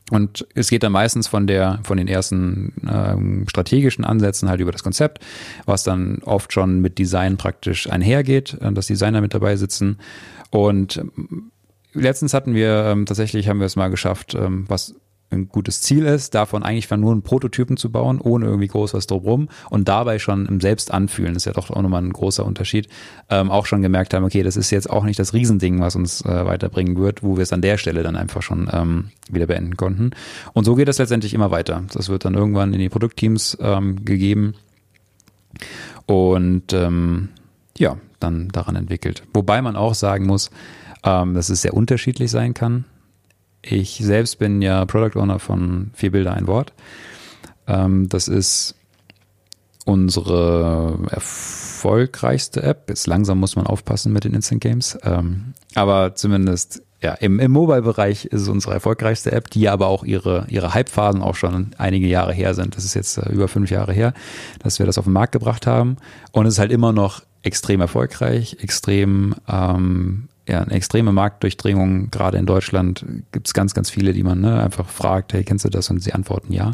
[0.09, 4.71] Und es geht dann meistens von der, von den ersten ähm, strategischen Ansätzen halt über
[4.71, 5.19] das Konzept,
[5.65, 9.99] was dann oft schon mit Design praktisch einhergeht, äh, dass Designer mit dabei sitzen.
[10.51, 11.51] Und ähm,
[11.93, 14.95] letztens hatten wir ähm, tatsächlich haben wir es mal geschafft, ähm, was
[15.31, 19.07] ein gutes Ziel ist, davon eigentlich nur einen Prototypen zu bauen, ohne irgendwie groß was
[19.07, 22.89] drumherum und dabei schon im Selbst anfühlen, ist ja doch auch nochmal ein großer Unterschied,
[23.29, 26.21] ähm, auch schon gemerkt haben, okay, das ist jetzt auch nicht das Riesending, was uns
[26.25, 29.77] äh, weiterbringen wird, wo wir es an der Stelle dann einfach schon ähm, wieder beenden
[29.77, 30.11] konnten.
[30.53, 31.83] Und so geht das letztendlich immer weiter.
[31.93, 34.55] Das wird dann irgendwann in die Produktteams ähm, gegeben
[36.05, 37.29] und ähm,
[37.77, 39.23] ja, dann daran entwickelt.
[39.33, 40.49] Wobei man auch sagen muss,
[41.03, 42.85] ähm, dass es sehr unterschiedlich sein kann.
[43.61, 46.73] Ich selbst bin ja Product Owner von Vier Bilder, ein Wort.
[47.67, 48.75] Ähm, das ist
[49.85, 52.89] unsere erfolgreichste App.
[52.89, 54.97] Jetzt langsam muss man aufpassen mit den Instant Games.
[55.03, 60.03] Ähm, aber zumindest ja, im, im Mobile-Bereich ist es unsere erfolgreichste App, die aber auch
[60.03, 62.75] ihre, ihre Hype-Phasen auch schon einige Jahre her sind.
[62.75, 64.13] Das ist jetzt äh, über fünf Jahre her,
[64.61, 65.97] dass wir das auf den Markt gebracht haben.
[66.31, 72.37] Und es ist halt immer noch extrem erfolgreich, extrem ähm, ja, eine extreme Marktdurchdringung, gerade
[72.37, 75.69] in Deutschland gibt es ganz, ganz viele, die man ne, einfach fragt, hey, kennst du
[75.69, 75.89] das?
[75.89, 76.71] Und sie antworten ja.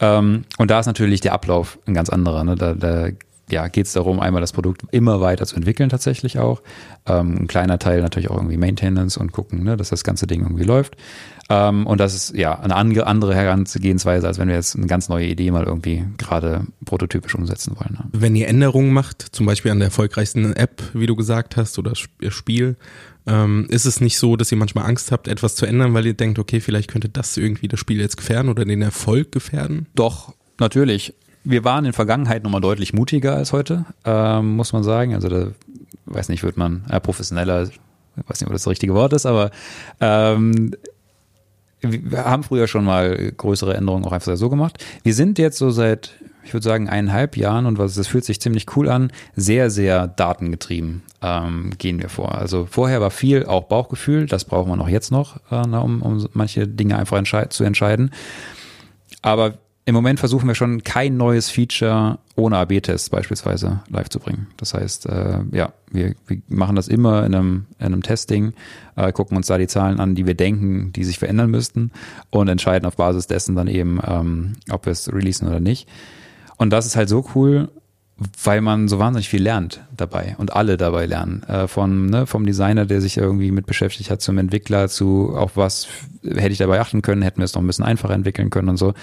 [0.00, 2.44] Ähm, und da ist natürlich der Ablauf ein ganz anderer.
[2.44, 2.56] Ne?
[2.56, 3.08] Da, da
[3.50, 6.62] ja, geht es darum, einmal das Produkt immer weiter zu entwickeln tatsächlich auch.
[7.06, 10.42] Ähm, ein kleiner Teil natürlich auch irgendwie Maintenance und gucken, ne, dass das ganze Ding
[10.42, 10.96] irgendwie läuft.
[11.48, 15.26] Ähm, und das ist ja eine andere Herangehensweise, als wenn wir jetzt eine ganz neue
[15.26, 17.92] Idee mal irgendwie gerade prototypisch umsetzen wollen.
[17.92, 18.04] Ne?
[18.12, 21.92] Wenn ihr Änderungen macht, zum Beispiel an der erfolgreichsten App, wie du gesagt hast, oder
[21.94, 22.76] Spiel,
[23.28, 26.14] ähm, ist es nicht so, dass ihr manchmal Angst habt, etwas zu ändern, weil ihr
[26.14, 29.86] denkt, okay, vielleicht könnte das irgendwie das Spiel jetzt gefährden oder den Erfolg gefährden?
[29.94, 31.14] Doch, natürlich
[31.46, 35.14] wir waren in Vergangenheit nochmal deutlich mutiger als heute, ähm, muss man sagen.
[35.14, 35.48] Also da,
[36.06, 37.68] weiß nicht, wird man äh, professioneller,
[38.16, 39.52] weiß nicht, ob das das richtige Wort ist, aber
[40.00, 40.72] ähm,
[41.80, 44.84] wir haben früher schon mal größere Änderungen auch einfach so gemacht.
[45.04, 48.40] Wir sind jetzt so seit, ich würde sagen, eineinhalb Jahren und was das fühlt sich
[48.40, 52.34] ziemlich cool an, sehr, sehr datengetrieben ähm, gehen wir vor.
[52.34, 56.26] Also vorher war viel auch Bauchgefühl, das braucht man auch jetzt noch, äh, um, um
[56.32, 58.10] manche Dinge einfach entscheid zu entscheiden.
[59.22, 59.54] Aber
[59.88, 64.48] im Moment versuchen wir schon kein neues Feature ohne AB-Tests beispielsweise live zu bringen.
[64.56, 68.52] Das heißt, äh, ja, wir, wir machen das immer in einem, in einem Testing,
[68.96, 71.92] äh, gucken uns da die Zahlen an, die wir denken, die sich verändern müssten
[72.30, 75.88] und entscheiden auf Basis dessen dann eben, ähm, ob wir es releasen oder nicht.
[76.56, 77.68] Und das ist halt so cool,
[78.42, 81.44] weil man so wahnsinnig viel lernt dabei und alle dabei lernen.
[81.44, 85.56] Äh, von, ne, vom Designer, der sich irgendwie mit beschäftigt hat, zum Entwickler, zu auf
[85.56, 85.86] was
[86.24, 88.78] hätte ich dabei achten können, hätten wir es noch ein bisschen einfacher entwickeln können und
[88.78, 88.94] so.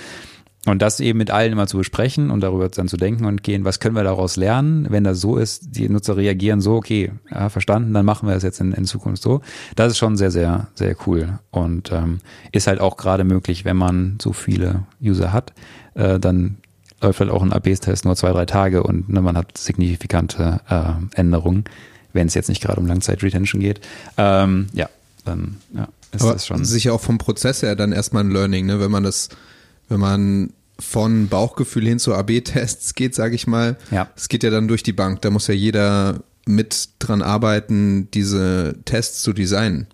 [0.65, 3.65] Und das eben mit allen immer zu besprechen und darüber dann zu denken und gehen,
[3.65, 7.49] was können wir daraus lernen, wenn das so ist, die Nutzer reagieren so, okay, ja,
[7.49, 9.41] verstanden, dann machen wir das jetzt in, in Zukunft so.
[9.75, 12.19] Das ist schon sehr, sehr, sehr cool und ähm,
[12.53, 15.51] ist halt auch gerade möglich, wenn man so viele User hat,
[15.95, 16.57] äh, dann
[17.01, 21.19] läuft halt auch ein AB-Test nur zwei, drei Tage und ne, man hat signifikante äh,
[21.19, 21.65] Änderungen.
[22.13, 23.81] wenn es jetzt nicht gerade um Langzeit-Retention geht.
[24.17, 24.87] Ähm, ja,
[25.25, 26.63] dann ja, ist Aber das schon.
[26.63, 28.79] sicher auch vom Prozess her dann erstmal ein Learning, ne?
[28.79, 29.29] wenn man das,
[29.89, 33.77] wenn man von Bauchgefühl hin zu AB-Tests geht, sage ich mal.
[33.91, 34.09] Ja.
[34.15, 35.21] Es geht ja dann durch die Bank.
[35.21, 39.87] Da muss ja jeder mit dran arbeiten, diese Tests zu designen.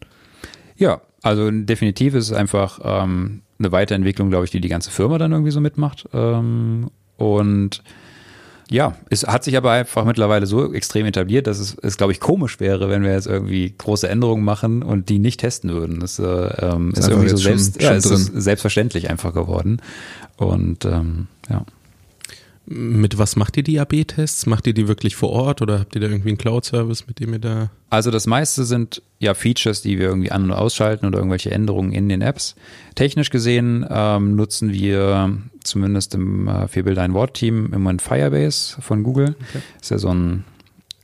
[0.77, 5.17] Ja, also definitiv ist es einfach ähm, eine Weiterentwicklung, glaube ich, die die ganze Firma
[5.17, 6.07] dann irgendwie so mitmacht.
[6.13, 7.83] Ähm, und
[8.71, 12.19] ja, es hat sich aber einfach mittlerweile so extrem etabliert, dass es, es glaube ich,
[12.19, 15.99] komisch wäre, wenn wir jetzt irgendwie große Änderungen machen und die nicht testen würden.
[15.99, 19.33] Das äh, ähm, ist, einfach irgendwie so schon- selbst, schon ja, es ist selbstverständlich einfach
[19.33, 19.81] geworden.
[20.37, 21.65] Und ähm, ja.
[22.71, 24.45] Mit was macht ihr die AB-Tests?
[24.45, 27.33] Macht ihr die wirklich vor Ort oder habt ihr da irgendwie einen Cloud-Service, mit dem
[27.33, 27.71] ihr da.
[27.89, 31.91] Also das meiste sind ja Features, die wir irgendwie an- und ausschalten oder irgendwelche Änderungen
[31.93, 32.55] in den Apps.
[32.93, 39.01] Technisch gesehen ähm, nutzen wir zumindest im äh, Vierbild ein Wort-Team im Moment Firebase von
[39.01, 39.35] Google.
[39.81, 40.43] Ist ja so ein,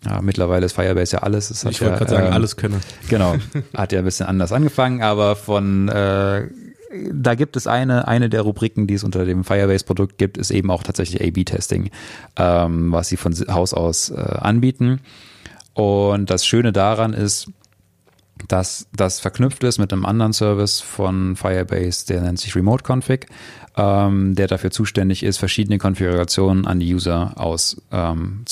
[0.06, 1.50] ja, mittlerweile ist Firebase ja alles.
[1.50, 2.80] Es Ich wollte ja, gerade sagen, ähm, alles könne.
[3.10, 3.38] Genau,
[3.74, 6.48] hat ja ein bisschen anders angefangen, aber von äh,
[7.14, 10.72] da gibt es eine, eine der Rubriken, die es unter dem Firebase-Produkt gibt, ist eben
[10.72, 11.90] auch tatsächlich A-B-Testing,
[12.38, 15.02] ähm, was sie von Haus aus äh, anbieten.
[15.74, 17.52] Und das Schöne daran ist,
[18.48, 23.28] dass das verknüpft ist mit einem anderen Service von Firebase, der nennt sich Remote Config,
[23.78, 28.44] ähm, der dafür zuständig ist, verschiedene Konfigurationen an die User aus ähm.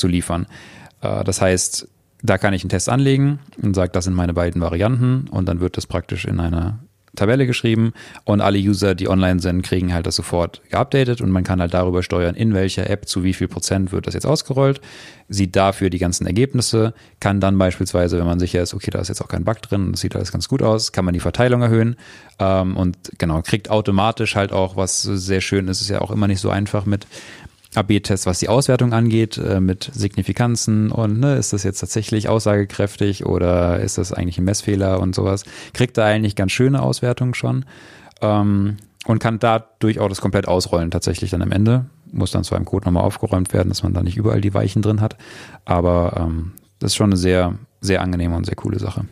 [1.02, 1.88] Äh, das heißt,
[2.22, 5.60] da kann ich einen Test anlegen und sage, das sind meine beiden Varianten und dann
[5.60, 6.80] wird das praktisch in einer
[7.16, 7.94] Tabelle geschrieben
[8.26, 11.74] und alle User, die online sind, kriegen halt das sofort geupdatet und man kann halt
[11.74, 14.82] darüber steuern, in welcher App zu wie viel Prozent wird das jetzt ausgerollt,
[15.30, 19.10] sieht dafür die ganzen Ergebnisse, kann dann beispielsweise, wenn man sicher ist, okay, da ist
[19.10, 21.62] jetzt auch kein Bug drin, das sieht alles ganz gut aus, kann man die Verteilung
[21.62, 21.98] erhöhen
[22.40, 26.28] ähm, und genau, kriegt automatisch halt auch, was sehr schön ist, ist ja auch immer
[26.28, 27.06] nicht so einfach mit
[27.76, 33.26] AB-Tests, was die Auswertung angeht, äh, mit Signifikanzen und ne, ist das jetzt tatsächlich aussagekräftig
[33.26, 37.66] oder ist das eigentlich ein Messfehler und sowas, kriegt da eigentlich ganz schöne Auswertungen schon
[38.22, 41.86] ähm, und kann dadurch auch das komplett ausrollen tatsächlich dann am Ende.
[42.12, 44.82] Muss dann zwar im Code nochmal aufgeräumt werden, dass man da nicht überall die Weichen
[44.82, 45.18] drin hat,
[45.66, 49.06] aber ähm, das ist schon eine sehr, sehr angenehme und sehr coole Sache.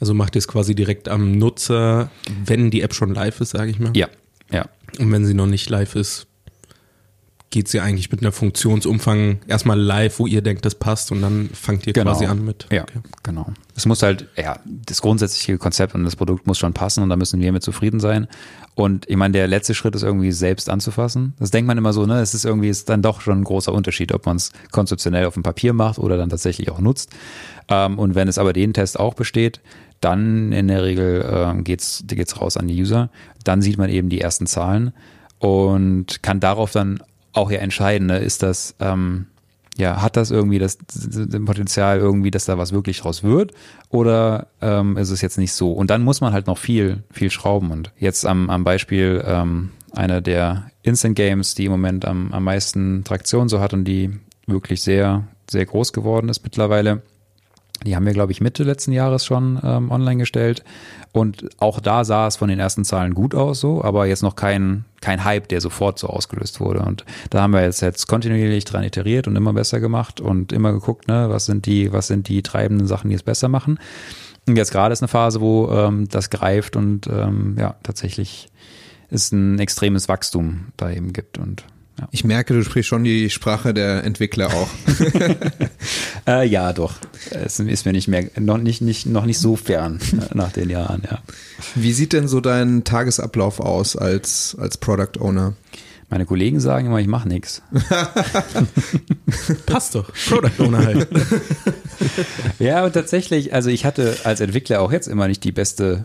[0.00, 2.10] Also macht ihr es quasi direkt am Nutzer,
[2.44, 3.96] wenn die App schon live ist, sage ich mal.
[3.96, 4.08] Ja,
[4.50, 4.66] ja,
[4.98, 6.26] Und wenn sie noch nicht live ist,
[7.50, 11.48] geht sie eigentlich mit einer Funktionsumfang erstmal live, wo ihr denkt, das passt und dann
[11.54, 12.10] fangt ihr Genau.
[12.12, 12.66] quasi an mit.
[12.72, 12.98] Ja, Okay.
[13.22, 13.46] genau.
[13.76, 17.16] Es muss halt, ja, das grundsätzliche Konzept und das Produkt muss schon passen und da
[17.16, 18.26] müssen wir mit zufrieden sein.
[18.74, 21.34] Und ich meine, der letzte Schritt ist irgendwie selbst anzufassen.
[21.38, 22.20] Das denkt man immer so, ne?
[22.20, 25.34] Es ist irgendwie ist dann doch schon ein großer Unterschied, ob man es konzeptionell auf
[25.34, 27.10] dem Papier macht oder dann tatsächlich auch nutzt.
[27.68, 29.60] Ähm, und wenn es aber den Test auch besteht,
[30.00, 33.08] dann in der Regel ähm, geht's geht's raus an die User.
[33.44, 34.92] Dann sieht man eben die ersten Zahlen
[35.38, 37.00] und kann darauf dann
[37.36, 38.18] auch ja entscheiden, ne?
[38.18, 39.26] ist das ähm,
[39.78, 43.52] ja, hat das irgendwie das, das Potenzial irgendwie, dass da was wirklich draus wird
[43.90, 45.72] oder ähm, ist es jetzt nicht so?
[45.72, 47.70] Und dann muss man halt noch viel, viel schrauben.
[47.70, 52.44] Und jetzt am, am Beispiel ähm, einer der Instant Games, die im Moment am, am
[52.44, 57.02] meisten Traktion so hat und die wirklich sehr, sehr groß geworden ist mittlerweile.
[57.84, 60.64] Die haben wir, glaube ich, Mitte letzten Jahres schon ähm, online gestellt.
[61.12, 64.36] Und auch da sah es von den ersten Zahlen gut aus, so, aber jetzt noch
[64.36, 66.80] kein, kein Hype, der sofort so ausgelöst wurde.
[66.80, 70.72] Und da haben wir jetzt, jetzt kontinuierlich dran iteriert und immer besser gemacht und immer
[70.72, 73.78] geguckt, ne, was sind die, was sind die treibenden Sachen, die es besser machen.
[74.46, 78.48] Und jetzt gerade ist eine Phase, wo ähm, das greift und ähm, ja, tatsächlich
[79.10, 81.38] es ein extremes Wachstum da eben gibt.
[81.38, 81.64] Und
[81.98, 82.08] ja.
[82.10, 84.68] Ich merke, du sprichst schon die Sprache der Entwickler auch.
[86.28, 86.94] Äh, ja, doch.
[87.30, 90.00] Es ist mir nicht mehr, noch nicht, nicht, noch nicht so fern
[90.34, 91.20] nach den Jahren, ja.
[91.76, 95.54] Wie sieht denn so dein Tagesablauf aus als, als Product Owner?
[96.08, 97.62] Meine Kollegen sagen immer, ich mache nichts.
[99.66, 100.12] Passt doch.
[100.28, 101.08] Product Owner halt.
[102.58, 106.04] Ja, und tatsächlich, also ich hatte als Entwickler auch jetzt immer nicht die beste,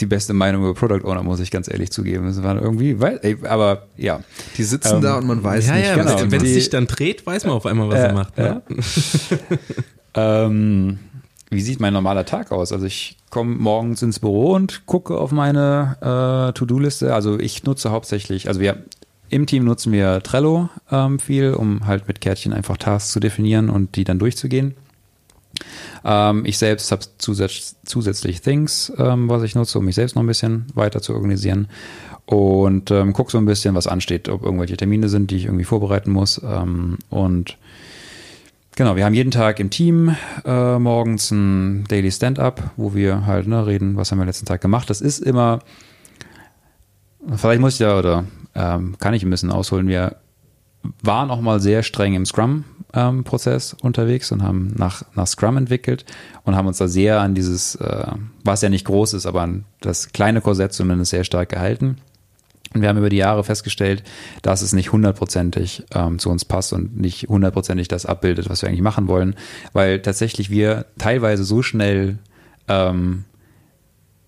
[0.00, 2.26] die beste Meinung über Product Owner, muss ich ganz ehrlich zugeben.
[2.26, 4.20] Es war irgendwie, weil, ey, aber ja.
[4.56, 6.30] Die sitzen Ähm, da und man weiß ja, nicht, ja, genau.
[6.30, 8.38] wenn es sich dann dreht, weiß man auf einmal, was Äh, er macht.
[8.38, 8.62] Ne?
[10.16, 10.98] Ähm,
[11.50, 12.72] wie sieht mein normaler Tag aus?
[12.72, 17.14] Also ich komme morgens ins Büro und gucke auf meine äh, To-Do-Liste.
[17.14, 18.82] Also ich nutze hauptsächlich, also wir
[19.28, 23.70] im Team nutzen wir Trello ähm, viel, um halt mit Kärtchen einfach Tasks zu definieren
[23.70, 24.74] und die dann durchzugehen.
[26.04, 30.22] Ähm, ich selbst habe zusätzlich, zusätzlich Things, ähm, was ich nutze, um mich selbst noch
[30.22, 31.68] ein bisschen weiter zu organisieren.
[32.26, 35.64] Und ähm, gucke so ein bisschen, was ansteht, ob irgendwelche Termine sind, die ich irgendwie
[35.64, 36.40] vorbereiten muss.
[36.44, 37.56] Ähm, und
[38.76, 43.46] Genau, wir haben jeden Tag im Team äh, morgens ein Daily Stand-up, wo wir halt
[43.46, 44.90] ne, reden, was haben wir letzten Tag gemacht.
[44.90, 45.60] Das ist immer,
[47.34, 48.24] vielleicht muss ich da oder
[48.54, 49.88] ähm, kann ich ein bisschen ausholen.
[49.88, 50.16] Wir
[51.02, 56.04] waren auch mal sehr streng im Scrum-Prozess ähm, unterwegs und haben nach, nach Scrum entwickelt
[56.44, 58.06] und haben uns da sehr an dieses, äh,
[58.44, 61.98] was ja nicht groß ist, aber an das kleine Korsett zumindest sehr stark gehalten.
[62.74, 64.02] Und wir haben über die Jahre festgestellt,
[64.42, 68.68] dass es nicht hundertprozentig ähm, zu uns passt und nicht hundertprozentig das abbildet, was wir
[68.68, 69.34] eigentlich machen wollen,
[69.72, 72.18] weil tatsächlich wir teilweise so schnell
[72.68, 73.24] ähm,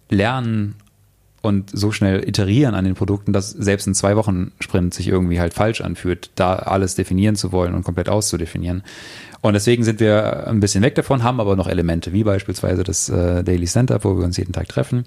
[0.08, 0.76] lernen
[1.40, 5.40] und so schnell iterieren an den Produkten, dass selbst ein zwei Wochen Sprint sich irgendwie
[5.40, 8.82] halt falsch anfühlt, da alles definieren zu wollen und komplett auszudefinieren.
[9.40, 13.08] Und deswegen sind wir ein bisschen weg davon, haben aber noch Elemente, wie beispielsweise das
[13.08, 15.04] äh, Daily Center, wo wir uns jeden Tag treffen.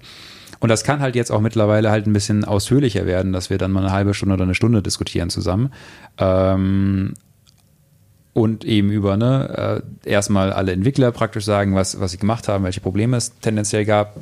[0.58, 3.72] Und das kann halt jetzt auch mittlerweile halt ein bisschen ausführlicher werden, dass wir dann
[3.72, 5.72] mal eine halbe Stunde oder eine Stunde diskutieren zusammen.
[6.18, 7.14] Ähm,
[8.32, 12.64] und eben über ne, äh, erstmal alle Entwickler praktisch sagen, was, was sie gemacht haben,
[12.64, 14.16] welche Probleme es tendenziell gab,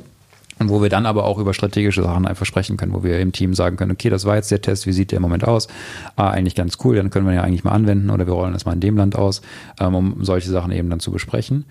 [0.61, 3.31] und wo wir dann aber auch über strategische Sachen einfach sprechen können, wo wir im
[3.31, 5.67] Team sagen können, okay, das war jetzt der Test, wie sieht der im Moment aus?
[6.15, 8.65] Ah, eigentlich ganz cool, dann können wir ja eigentlich mal anwenden oder wir rollen das
[8.65, 9.41] mal in dem Land aus,
[9.79, 11.65] ähm, um solche Sachen eben dann zu besprechen.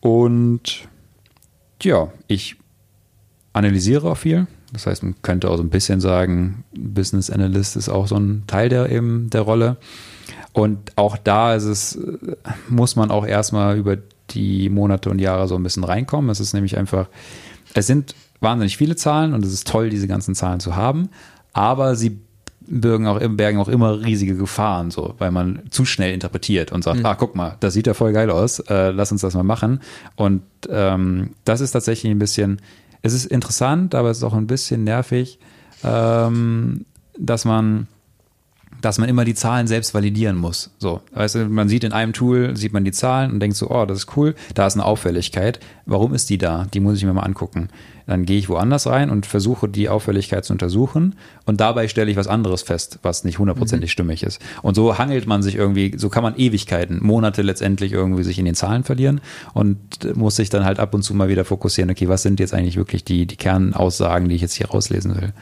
[0.00, 0.88] Und
[1.82, 2.56] ja, ich
[3.52, 4.46] analysiere auch viel.
[4.72, 8.44] Das heißt, man könnte auch so ein bisschen sagen, Business Analyst ist auch so ein
[8.46, 9.78] Teil der eben der Rolle.
[10.52, 11.98] Und auch da ist es,
[12.68, 13.96] muss man auch erstmal über
[14.30, 16.30] die Monate und Jahre so ein bisschen reinkommen.
[16.30, 17.08] Es ist nämlich einfach,
[17.76, 21.10] es sind wahnsinnig viele Zahlen und es ist toll, diese ganzen Zahlen zu haben,
[21.52, 22.18] aber sie
[22.68, 27.00] bergen auch, bergen auch immer riesige Gefahren, so, weil man zu schnell interpretiert und sagt,
[27.00, 27.06] mhm.
[27.06, 29.80] ah, guck mal, das sieht ja voll geil aus, äh, lass uns das mal machen.
[30.16, 32.60] Und ähm, das ist tatsächlich ein bisschen,
[33.02, 35.38] es ist interessant, aber es ist auch ein bisschen nervig,
[35.84, 36.86] ähm,
[37.18, 37.88] dass man
[38.80, 40.70] dass man immer die Zahlen selbst validieren muss.
[40.78, 43.70] So, weißt du, man sieht in einem Tool, sieht man die Zahlen und denkt so,
[43.70, 45.60] oh, das ist cool, da ist eine Auffälligkeit.
[45.86, 46.66] Warum ist die da?
[46.72, 47.68] Die muss ich mir mal angucken.
[48.06, 52.16] Dann gehe ich woanders rein und versuche die Auffälligkeit zu untersuchen und dabei stelle ich
[52.16, 53.92] was anderes fest, was nicht hundertprozentig mhm.
[53.92, 54.40] stimmig ist.
[54.62, 58.44] Und so hangelt man sich irgendwie, so kann man Ewigkeiten, Monate letztendlich irgendwie sich in
[58.44, 59.20] den Zahlen verlieren
[59.54, 62.54] und muss sich dann halt ab und zu mal wieder fokussieren, okay, was sind jetzt
[62.54, 65.32] eigentlich wirklich die, die Kernaussagen, die ich jetzt hier rauslesen will.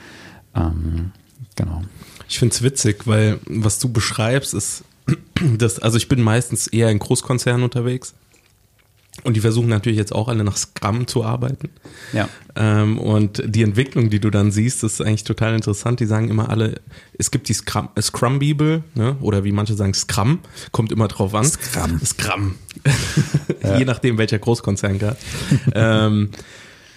[0.55, 1.11] Ähm,
[1.57, 1.83] genau.
[2.29, 4.85] Ich finde es witzig, weil was du beschreibst, ist,
[5.59, 8.15] dass, also ich bin meistens eher in Großkonzernen unterwegs.
[9.23, 11.71] Und die versuchen natürlich jetzt auch alle nach Scrum zu arbeiten.
[12.13, 12.29] Ja.
[12.57, 16.01] Ähm, und die Entwicklung, die du dann siehst, ist eigentlich total interessant.
[16.01, 16.81] Die sagen immer alle,
[17.17, 19.17] es gibt die Scrum, äh, Scrum ne?
[19.21, 20.41] oder wie manche sagen Scrum,
[20.73, 21.45] kommt immer drauf an.
[21.45, 22.01] Scrum.
[22.05, 22.55] Scrum.
[23.63, 23.79] ja.
[23.79, 25.17] Je nachdem, welcher Großkonzern gerade.
[25.75, 26.31] ähm,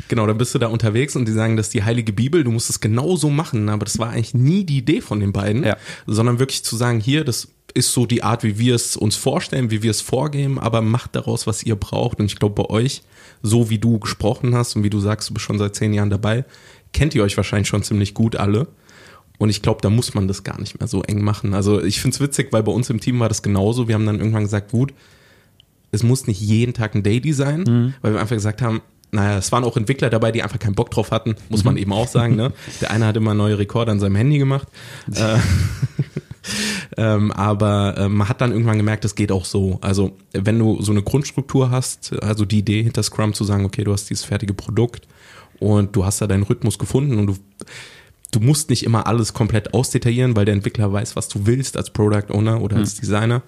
[0.07, 2.51] Genau, dann bist du da unterwegs und die sagen, das ist die heilige Bibel, du
[2.51, 5.77] musst es genauso machen, aber das war eigentlich nie die Idee von den beiden, ja.
[6.05, 9.71] sondern wirklich zu sagen, hier, das ist so die Art, wie wir es uns vorstellen,
[9.71, 12.19] wie wir es vorgeben, aber macht daraus, was ihr braucht.
[12.19, 13.03] Und ich glaube, bei euch,
[13.41, 16.09] so wie du gesprochen hast und wie du sagst, du bist schon seit zehn Jahren
[16.09, 16.45] dabei,
[16.93, 18.67] kennt ihr euch wahrscheinlich schon ziemlich gut alle.
[19.37, 21.53] Und ich glaube, da muss man das gar nicht mehr so eng machen.
[21.53, 23.87] Also ich finde es witzig, weil bei uns im Team war das genauso.
[23.87, 24.93] Wir haben dann irgendwann gesagt, gut,
[25.91, 27.93] es muss nicht jeden Tag ein Daily sein, mhm.
[28.01, 30.91] weil wir einfach gesagt haben, naja, es waren auch Entwickler dabei, die einfach keinen Bock
[30.91, 31.81] drauf hatten, muss man mhm.
[31.81, 32.35] eben auch sagen.
[32.35, 32.51] Ne?
[32.81, 34.67] Der eine hat immer neue Rekorde an seinem Handy gemacht.
[35.15, 35.39] Äh,
[36.97, 39.79] ähm, aber äh, man hat dann irgendwann gemerkt, es geht auch so.
[39.81, 43.83] Also wenn du so eine Grundstruktur hast, also die Idee hinter Scrum zu sagen, okay,
[43.83, 45.07] du hast dieses fertige Produkt
[45.59, 47.35] und du hast da deinen Rhythmus gefunden und du
[48.31, 51.89] du musst nicht immer alles komplett ausdetaillieren, weil der Entwickler weiß, was du willst als
[51.89, 53.01] Product Owner oder als mhm.
[53.01, 53.41] Designer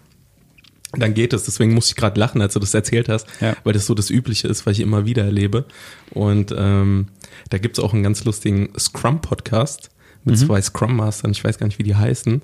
[0.94, 1.44] dann geht es.
[1.44, 3.56] Deswegen musste ich gerade lachen, als du das erzählt hast, ja.
[3.64, 5.66] weil das so das Übliche ist, was ich immer wieder erlebe.
[6.12, 7.08] Und ähm,
[7.50, 9.92] da gibt's auch einen ganz lustigen Scrum-Podcast
[10.24, 10.46] mit mhm.
[10.46, 12.42] zwei Scrum Mastern, ich weiß gar nicht, wie die heißen.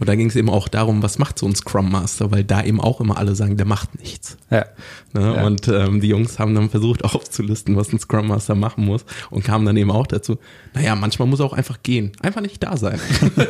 [0.00, 2.62] Und da ging es eben auch darum, was macht so ein Scrum Master, weil da
[2.62, 4.36] eben auch immer alle sagen, der macht nichts.
[4.50, 4.66] Ja.
[5.12, 5.34] Ne?
[5.36, 5.46] Ja.
[5.46, 9.44] Und ähm, die Jungs haben dann versucht aufzulisten, was ein Scrum Master machen muss und
[9.44, 10.38] kamen dann eben auch dazu,
[10.74, 12.98] naja, manchmal muss er auch einfach gehen, einfach nicht da sein.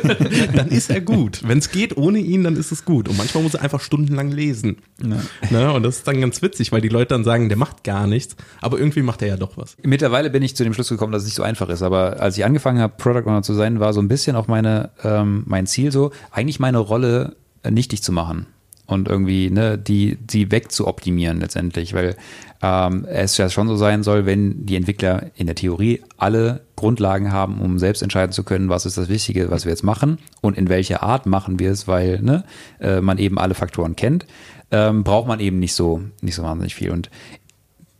[0.55, 1.41] dann ist er gut.
[1.45, 3.09] Wenn es geht ohne ihn, dann ist es gut.
[3.09, 4.77] Und manchmal muss er einfach stundenlang lesen.
[5.01, 5.17] Ja.
[5.49, 5.73] Ne?
[5.73, 8.35] Und das ist dann ganz witzig, weil die Leute dann sagen, der macht gar nichts,
[8.61, 9.75] aber irgendwie macht er ja doch was.
[9.81, 11.81] Mittlerweile bin ich zu dem Schluss gekommen, dass es nicht so einfach ist.
[11.81, 14.91] Aber als ich angefangen habe, Product Owner zu sein, war so ein bisschen auch meine,
[15.03, 18.47] ähm, mein Ziel so, eigentlich meine Rolle äh, nichtig zu machen
[18.87, 22.15] und irgendwie ne, die, die wegzuoptimieren letztendlich, weil
[22.61, 27.31] ähm, es ja schon so sein soll, wenn die Entwickler in der Theorie alle Grundlagen
[27.31, 30.57] haben, um selbst entscheiden zu können, was ist das Wichtige, was wir jetzt machen und
[30.57, 32.43] in welcher Art machen wir es, weil ne,
[32.79, 34.25] äh, man eben alle Faktoren kennt,
[34.71, 36.91] ähm, braucht man eben nicht so, nicht so wahnsinnig viel.
[36.91, 37.09] Und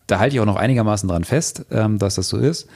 [0.07, 2.67] da halte ich auch noch einigermaßen dran fest, ähm, dass das so ist.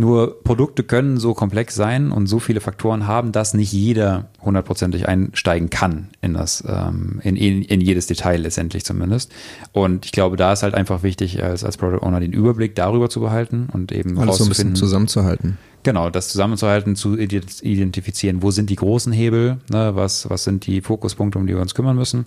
[0.00, 5.06] Nur Produkte können so komplex sein und so viele Faktoren haben, dass nicht jeder hundertprozentig
[5.06, 9.30] einsteigen kann in das, ähm, in, in, in jedes Detail letztendlich zumindest.
[9.72, 13.10] Und ich glaube, da ist halt einfach wichtig, als, als Product Owner den Überblick darüber
[13.10, 15.58] zu behalten und eben Alles so ein bisschen zusammenzuhalten.
[15.82, 20.80] Genau, das zusammenzuhalten, zu identifizieren, wo sind die großen Hebel, ne, was, was sind die
[20.80, 22.24] Fokuspunkte, um die wir uns kümmern müssen.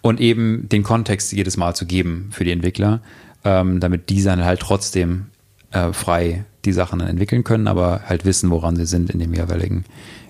[0.00, 3.00] Und eben den Kontext jedes Mal zu geben für die Entwickler,
[3.44, 5.26] ähm, damit die dann halt trotzdem
[5.72, 9.34] äh, frei die Sachen dann entwickeln können, aber halt wissen, woran sie sind in dem
[9.34, 9.84] jeweiligen,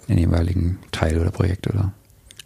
[0.09, 1.92] in dem jeweiligen Teil oder Projekt oder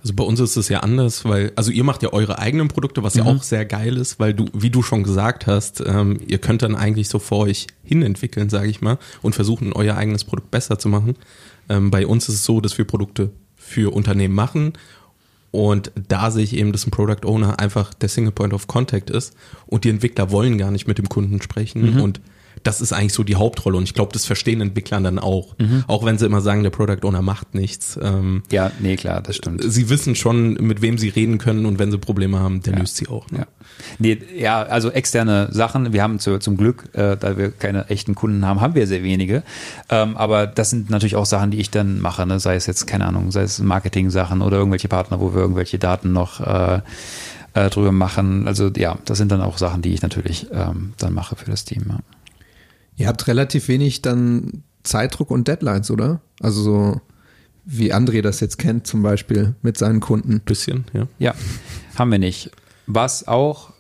[0.03, 3.03] also bei uns ist es ja anders, weil, also ihr macht ja eure eigenen Produkte,
[3.03, 3.31] was ja Mhm.
[3.31, 6.77] auch sehr geil ist, weil du, wie du schon gesagt hast, ähm, ihr könnt dann
[6.77, 10.79] eigentlich so vor euch hin entwickeln, sage ich mal, und versuchen, euer eigenes Produkt besser
[10.79, 11.17] zu machen.
[11.69, 14.75] Ähm, bei uns ist es so, dass wir Produkte für Unternehmen machen
[15.51, 19.11] und da sehe ich eben, dass ein Product Owner einfach der Single Point of Contact
[19.11, 19.35] ist
[19.67, 22.01] und die Entwickler wollen gar nicht mit dem Kunden sprechen Mhm.
[22.01, 22.21] und
[22.63, 25.85] das ist eigentlich so die Hauptrolle und ich glaube, das verstehen Entwicklern dann auch, Mhm.
[25.87, 27.99] auch wenn sie immer sagen, der Product Owner macht nichts.
[28.03, 29.63] Ähm, Ja, nee, klar, das stimmt.
[29.65, 32.97] sie wissen schon, mit wem sie reden können und wenn sie Probleme haben, der löst
[32.97, 33.31] sie auch.
[33.31, 33.39] Ne?
[33.41, 33.47] Ja.
[33.99, 35.93] Nee, ja, also externe Sachen.
[35.93, 39.03] Wir haben zu, zum Glück, äh, da wir keine echten Kunden haben, haben wir sehr
[39.03, 39.43] wenige.
[39.91, 42.27] Ähm, aber das sind natürlich auch Sachen, die ich dann mache.
[42.27, 42.41] Ne?
[42.41, 46.13] Sei es jetzt, keine Ahnung, sei es Marketing-Sachen oder irgendwelche Partner, wo wir irgendwelche Daten
[46.13, 46.81] noch äh,
[47.55, 48.47] äh, drüber machen.
[48.49, 51.65] Also ja, das sind dann auch Sachen, die ich natürlich ähm, dann mache für das
[51.65, 51.85] Team.
[51.89, 51.99] Ja.
[52.97, 56.21] Ihr habt relativ wenig dann Zeitdruck und Deadlines, oder?
[56.41, 57.01] Also so
[57.65, 60.41] wie André das jetzt kennt, zum Beispiel mit seinen Kunden.
[60.41, 61.09] Bisschen, ja.
[61.19, 61.35] Ja,
[61.97, 62.51] haben wir nicht.
[62.87, 63.73] Was auch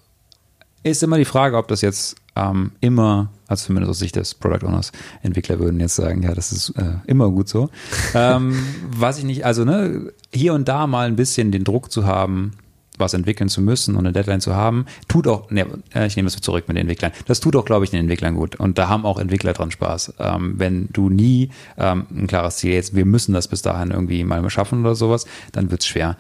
[0.83, 4.66] ist immer die Frage, ob das jetzt ähm, immer, also zumindest aus Sicht des Product
[4.66, 7.70] Owners, Entwickler würden jetzt sagen, ja, das ist äh, immer gut so.
[8.14, 8.57] ähm,
[8.90, 12.52] was ich nicht, also ne, hier und da mal ein bisschen den Druck zu haben,
[12.99, 16.27] was entwickeln zu müssen und eine Deadline zu haben, tut auch, ne, äh, ich nehme
[16.27, 18.57] das zurück mit den Entwicklern, das tut auch, glaube ich, den Entwicklern gut.
[18.57, 20.15] Und da haben auch Entwickler dran Spaß.
[20.19, 24.25] Ähm, wenn du nie ähm, ein klares Ziel jetzt, wir müssen das bis dahin irgendwie
[24.25, 26.17] mal schaffen oder sowas, dann wird's schwer.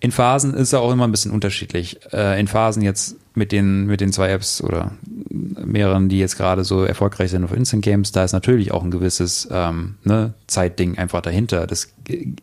[0.00, 1.98] In Phasen ist es auch immer ein bisschen unterschiedlich.
[2.12, 4.92] Äh, in Phasen jetzt mit den, mit den zwei Apps oder
[5.30, 8.90] mehreren, die jetzt gerade so erfolgreich sind auf Instant Games, da ist natürlich auch ein
[8.90, 11.66] gewisses ähm, ne, Zeitding einfach dahinter.
[11.66, 11.92] Das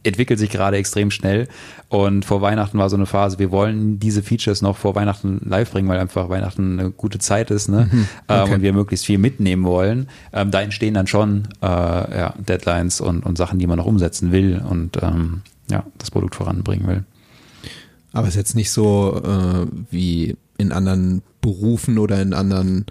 [0.04, 1.48] entwickelt sich gerade extrem schnell
[1.90, 5.72] und vor Weihnachten war so eine Phase, wir wollen diese Features noch vor Weihnachten live
[5.72, 7.90] bringen, weil einfach Weihnachten eine gute Zeit ist ne?
[8.30, 10.08] ähm, und wir möglichst viel mitnehmen wollen.
[10.34, 14.32] Ähm, da entstehen dann schon äh, ja, Deadlines und, und Sachen, die man noch umsetzen
[14.32, 17.04] will und ähm, ja, das Produkt voranbringen will.
[18.16, 22.86] Aber es ist jetzt nicht so äh, wie in anderen Berufen oder in anderen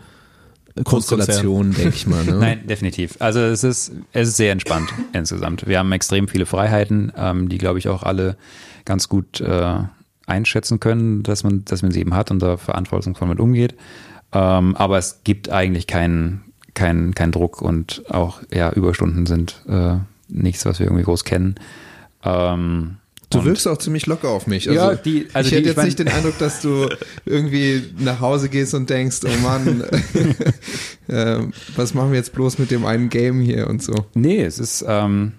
[0.83, 2.25] Konstellationen, denke ich mal.
[2.25, 2.33] Ne?
[2.41, 3.17] Nein, definitiv.
[3.21, 5.67] Also es ist, es ist sehr entspannt insgesamt.
[5.67, 8.37] Wir haben extrem viele Freiheiten, ähm, die, glaube ich, auch alle
[8.85, 9.79] ganz gut äh,
[10.27, 13.75] einschätzen können, dass man, dass man sie eben hat und da verantwortungsvoll mit umgeht.
[14.33, 16.43] Ähm, aber es gibt eigentlich keinen
[16.75, 19.97] keinen keinen Druck und auch ja, Überstunden sind äh,
[20.29, 21.55] nichts, was wir irgendwie groß kennen.
[22.25, 22.97] Ähm,
[23.31, 24.69] Du und- wirkst auch ziemlich locker auf mich.
[24.69, 26.89] Also, Ja, die- also ich die- hätte ich jetzt mein- nicht den Eindruck, dass du
[27.25, 29.83] irgendwie nach Hause gehst und denkst, oh Mann,
[31.09, 31.39] äh,
[31.77, 34.07] was machen wir jetzt bloß mit dem einen Game hier und so.
[34.15, 35.33] Nee, es ist, ähm,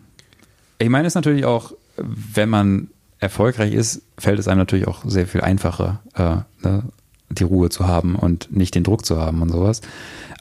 [0.80, 2.88] ich meine, es ist natürlich auch, wenn man
[3.19, 6.84] erfolgreich ist, fällt es einem natürlich auch sehr viel einfacher, äh, ne,
[7.30, 9.82] die Ruhe zu haben und nicht den Druck zu haben und sowas.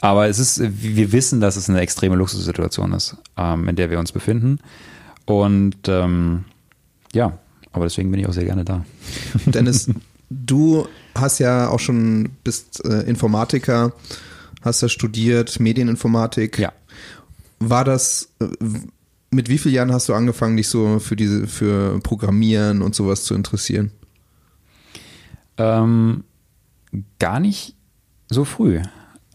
[0.01, 3.97] Aber es ist, wir wissen, dass es eine extreme Luxussituation ist, ähm, in der wir
[3.99, 4.59] uns befinden.
[5.25, 6.43] Und ähm,
[7.15, 7.39] ja,
[7.71, 8.85] aber deswegen bin ich auch sehr gerne da.
[9.45, 9.89] Dennis,
[10.29, 13.93] du hast ja auch schon, bist äh, Informatiker,
[14.61, 16.59] hast ja studiert, Medieninformatik.
[16.59, 16.73] Ja.
[17.59, 18.47] War das, äh,
[19.31, 23.23] mit wie vielen Jahren hast du angefangen, dich so für diese, für Programmieren und sowas
[23.23, 23.91] zu interessieren?
[25.57, 26.25] Ähm,
[27.19, 27.75] gar nicht
[28.29, 28.81] so früh.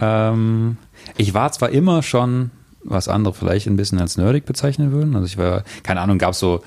[0.01, 0.77] Ähm,
[1.17, 2.51] ich war zwar immer schon,
[2.83, 5.15] was andere vielleicht ein bisschen als nerdig bezeichnen würden.
[5.15, 6.63] Also ich war, keine Ahnung, gab es so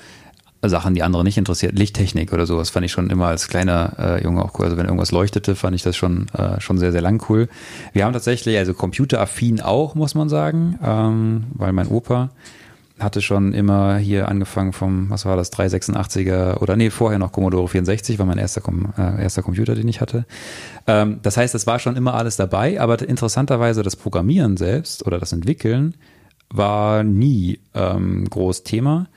[0.68, 1.78] Sachen, die andere nicht interessiert.
[1.78, 4.66] Lichttechnik oder sowas fand ich schon immer als kleiner äh, Junge auch cool.
[4.66, 7.48] Also wenn irgendwas leuchtete, fand ich das schon, äh, schon sehr, sehr lang cool.
[7.92, 12.30] Wir haben tatsächlich, also computeraffin auch, muss man sagen, ähm, weil mein Opa
[12.98, 17.68] hatte schon immer hier angefangen vom, was war das, 386er oder nee, vorher noch Commodore
[17.68, 20.26] 64, war mein erster, Com äh, erster Computer, den ich hatte.
[20.86, 25.18] Ähm, das heißt, es war schon immer alles dabei, aber interessanterweise das Programmieren selbst oder
[25.18, 25.94] das Entwickeln
[26.50, 29.08] war nie ähm, groß Thema,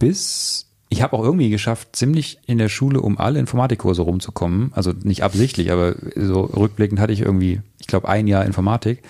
[0.00, 4.72] bis ich habe auch irgendwie geschafft, ziemlich in der Schule um alle Informatikkurse rumzukommen.
[4.74, 9.00] Also nicht absichtlich, aber so rückblickend hatte ich irgendwie, ich glaube, ein Jahr Informatik.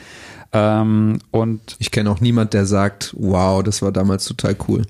[0.53, 4.83] Ähm, und Ich kenne auch niemand, der sagt, wow, das war damals total cool.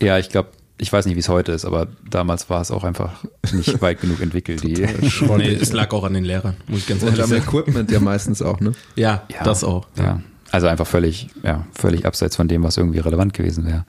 [0.00, 2.84] Ja, ich glaube, ich weiß nicht, wie es heute ist, aber damals war es auch
[2.84, 4.62] einfach nicht weit genug entwickelt.
[4.62, 4.74] Die,
[5.36, 7.42] Nee, es lag auch an den Lehrern, muss ich ganz Und ehrlich am sagen.
[7.42, 8.70] Equipment ja meistens auch, ne?
[8.94, 9.42] Ja, Ja.
[9.42, 9.88] das auch.
[9.98, 10.20] ja,
[10.52, 13.84] also einfach völlig, ja, völlig abseits von dem, was irgendwie relevant gewesen wäre.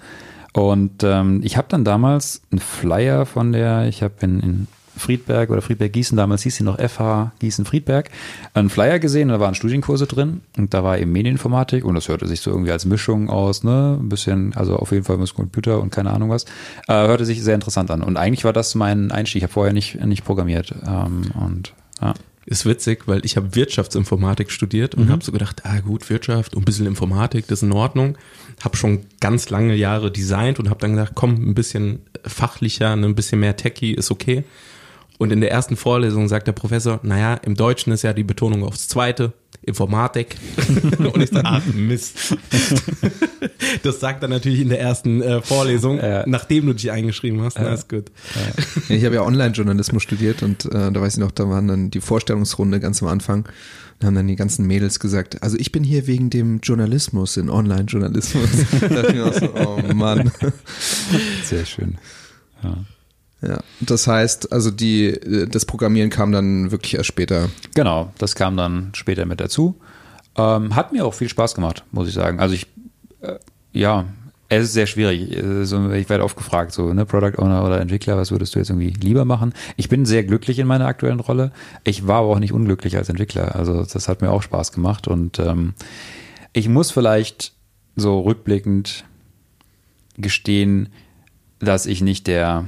[0.54, 5.49] Und ähm, ich habe dann damals einen Flyer von der, ich habe in, in Friedberg
[5.49, 8.10] oder Friedberg-Gießen, damals hieß sie noch FH Gießen-Friedberg,
[8.54, 12.28] einen Flyer gesehen, da waren Studienkurse drin und da war eben Medieninformatik und das hörte
[12.28, 15.82] sich so irgendwie als Mischung aus, ne, ein bisschen, also auf jeden Fall mit Computer
[15.82, 16.43] und keine Ahnung was,
[16.88, 19.74] äh, hörte sich sehr interessant an und eigentlich war das mein Einstieg, ich habe vorher
[19.74, 22.14] nicht, nicht programmiert ähm, und ja.
[22.45, 25.11] Ist witzig, weil ich habe Wirtschaftsinformatik studiert und mhm.
[25.11, 28.17] habe so gedacht, ah gut, Wirtschaft und ein bisschen Informatik, das ist in Ordnung.
[28.63, 33.13] Habe schon ganz lange Jahre designt und habe dann gedacht, komm, ein bisschen fachlicher, ein
[33.13, 34.43] bisschen mehr Techie ist okay.
[35.22, 38.63] Und in der ersten Vorlesung sagt der Professor, naja, im Deutschen ist ja die Betonung
[38.63, 40.36] aufs Zweite, Informatik.
[40.97, 42.36] und ich sage, ach Mist.
[43.84, 46.24] das sagt er natürlich in der ersten äh, Vorlesung, ja.
[46.26, 47.57] nachdem du dich eingeschrieben hast.
[47.57, 47.65] Ja.
[47.65, 48.05] Na, ist gut.
[48.34, 48.95] Ja.
[48.95, 52.01] Ich habe ja Online-Journalismus studiert und äh, da weiß ich noch, da waren dann die
[52.01, 53.47] Vorstellungsrunde ganz am Anfang.
[53.99, 57.51] Da haben dann die ganzen Mädels gesagt, also ich bin hier wegen dem Journalismus in
[57.51, 58.49] Online-Journalismus.
[58.82, 60.32] da dachte ich mir auch so, oh Mann.
[61.43, 61.99] Sehr schön.
[62.63, 62.76] Ja.
[63.41, 67.49] Ja, das heißt, also die, das Programmieren kam dann wirklich erst später.
[67.73, 69.75] Genau, das kam dann später mit dazu.
[70.37, 72.39] Ähm, hat mir auch viel Spaß gemacht, muss ich sagen.
[72.39, 72.67] Also ich,
[73.21, 73.39] äh,
[73.73, 74.05] ja,
[74.47, 75.35] es ist sehr schwierig.
[75.43, 78.69] Also ich werde oft gefragt, so, ne, Product Owner oder Entwickler, was würdest du jetzt
[78.69, 79.53] irgendwie lieber machen?
[79.77, 81.51] Ich bin sehr glücklich in meiner aktuellen Rolle.
[81.83, 83.55] Ich war aber auch nicht unglücklich als Entwickler.
[83.55, 85.73] Also das hat mir auch Spaß gemacht und ähm,
[86.53, 87.53] ich muss vielleicht
[87.95, 89.05] so rückblickend
[90.17, 90.89] gestehen,
[91.59, 92.67] dass ich nicht der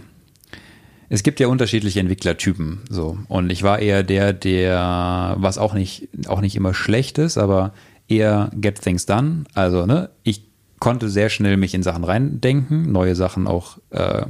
[1.14, 3.20] es gibt ja unterschiedliche Entwicklertypen, so.
[3.28, 7.72] Und ich war eher der, der, was auch nicht, auch nicht immer schlecht ist, aber
[8.08, 9.44] eher get things done.
[9.54, 10.44] Also, ne, ich
[10.80, 14.26] konnte sehr schnell mich in Sachen reindenken, neue Sachen auch, äh,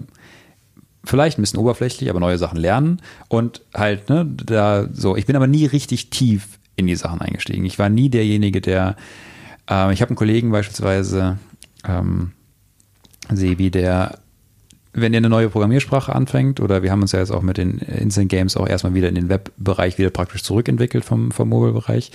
[1.05, 5.15] vielleicht ein bisschen oberflächlich, aber neue Sachen lernen und halt, ne, da, so.
[5.15, 7.63] Ich bin aber nie richtig tief in die Sachen eingestiegen.
[7.63, 8.97] Ich war nie derjenige, der,
[9.69, 11.37] äh, ich habe einen Kollegen beispielsweise,
[11.87, 12.33] ähm,
[13.31, 14.19] Sebi, der
[14.93, 17.79] wenn ihr eine neue Programmiersprache anfängt, oder wir haben uns ja jetzt auch mit den
[17.79, 22.11] Instant Games auch erstmal wieder in den Webbereich wieder praktisch zurückentwickelt vom, vom Mobile-Bereich,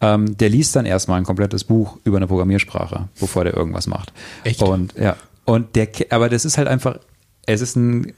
[0.00, 4.12] ähm, der liest dann erstmal ein komplettes Buch über eine Programmiersprache, bevor der irgendwas macht.
[4.44, 4.62] Echt?
[4.62, 6.98] Und ja, und der, aber das ist halt einfach,
[7.46, 8.12] es ist ein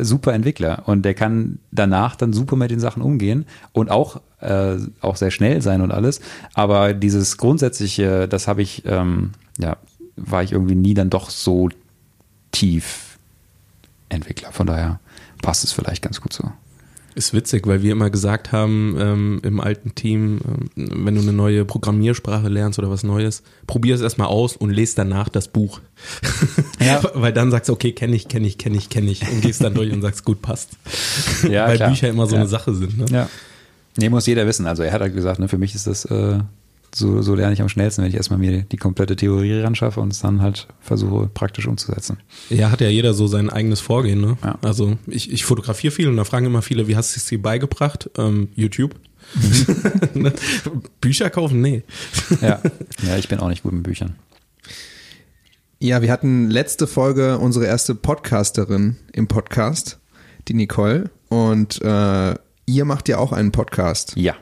[0.00, 4.76] super Entwickler und der kann danach dann super mit den Sachen umgehen und auch, äh,
[5.00, 6.20] auch sehr schnell sein und alles.
[6.54, 9.76] Aber dieses grundsätzliche, das habe ich, ähm, ja,
[10.16, 11.68] war ich irgendwie nie dann doch so
[12.50, 13.07] tief
[14.08, 14.52] Entwickler.
[14.52, 15.00] Von daher
[15.42, 16.50] passt es vielleicht ganz gut so.
[17.14, 20.38] Ist witzig, weil wir immer gesagt haben ähm, im alten Team,
[20.76, 24.70] ähm, wenn du eine neue Programmiersprache lernst oder was Neues, probier es erstmal aus und
[24.70, 25.80] lest danach das Buch.
[26.80, 27.02] Ja.
[27.14, 29.64] weil dann sagst du, okay, kenne ich, kenne ich, kenne ich, kenne ich und gehst
[29.64, 30.70] dann durch und sagst, gut, passt.
[31.50, 31.88] Ja, weil klar.
[31.88, 32.42] Bücher immer so ja.
[32.42, 32.98] eine Sache sind.
[32.98, 33.06] Ne?
[33.10, 33.28] Ja.
[33.96, 34.66] Nee, muss jeder wissen.
[34.66, 36.38] Also er hat halt gesagt, ne, für mich ist das äh,
[36.94, 40.00] so, so lerne ich am schnellsten, wenn ich erstmal mir die komplette Theorie ran schaffe
[40.00, 42.18] und es dann halt versuche praktisch umzusetzen.
[42.50, 44.20] Ja, hat ja jeder so sein eigenes Vorgehen.
[44.20, 44.38] Ne?
[44.42, 44.58] Ja.
[44.62, 47.40] Also ich, ich fotografiere viel und da fragen immer viele, wie hast du es dir
[47.40, 48.10] beigebracht?
[48.16, 48.94] Ähm, YouTube.
[50.14, 50.32] Mhm.
[51.00, 51.60] Bücher kaufen?
[51.60, 51.82] Nee.
[52.40, 52.60] ja.
[53.06, 54.16] ja, ich bin auch nicht gut mit Büchern.
[55.80, 60.00] Ja, wir hatten letzte Folge unsere erste Podcasterin im Podcast,
[60.48, 61.10] die Nicole.
[61.28, 62.34] Und äh,
[62.66, 64.14] ihr macht ja auch einen Podcast.
[64.16, 64.34] Ja.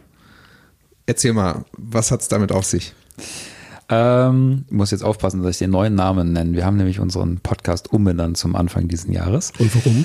[1.07, 2.93] Erzähl mal, was hat es damit auf sich?
[3.89, 6.55] Ähm, ich muss jetzt aufpassen, dass ich den neuen Namen nenne.
[6.55, 9.53] Wir haben nämlich unseren Podcast umbenannt zum Anfang dieses Jahres.
[9.61, 10.05] Und warum?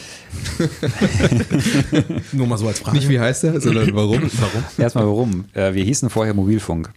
[2.31, 2.97] Nur mal so als Frage.
[2.97, 4.21] Nicht wie heißt er, sondern warum?
[4.21, 4.63] warum?
[4.77, 5.45] Erstmal warum.
[5.53, 6.91] Äh, wir hießen vorher Mobilfunk.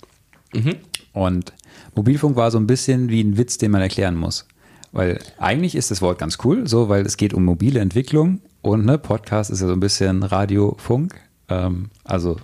[0.52, 0.74] Mhm.
[1.14, 1.54] Und
[1.94, 4.46] Mobilfunk war so ein bisschen wie ein Witz, den man erklären muss.
[4.92, 8.84] Weil eigentlich ist das Wort ganz cool, so, weil es geht um mobile Entwicklung und
[8.84, 11.14] ne, Podcast ist ja so ein bisschen Radiofunk.
[11.50, 12.36] Ähm, also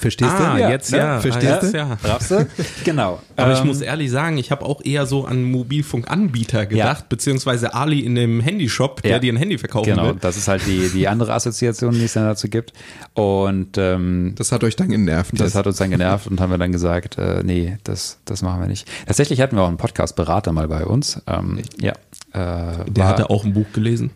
[0.00, 0.60] verstehst ah, du?
[0.60, 1.20] Ja, jetzt ja.
[1.20, 1.76] Verstehst ah, du?
[1.76, 1.98] Ja.
[2.04, 2.46] Raffst du?
[2.84, 3.20] genau.
[3.36, 7.06] Aber ähm, ich muss ehrlich sagen, ich habe auch eher so an Mobilfunkanbieter gedacht, ja.
[7.08, 9.18] beziehungsweise Ali in dem Handyshop, der ja.
[9.18, 10.10] dir ein Handy verkaufen genau, will.
[10.10, 12.72] Genau, das ist halt die, die andere Assoziation, die es dann dazu gibt.
[13.14, 15.32] Und ähm, das hat euch dann genervt.
[15.32, 15.54] Das jetzt.
[15.56, 18.68] hat uns dann genervt und haben wir dann gesagt, äh, nee, das, das machen wir
[18.68, 18.88] nicht.
[19.06, 21.20] Tatsächlich hatten wir auch einen Podcast-Berater mal bei uns.
[21.26, 21.92] Ähm, ja,
[22.34, 24.10] äh, der hatte auch ein Buch gelesen.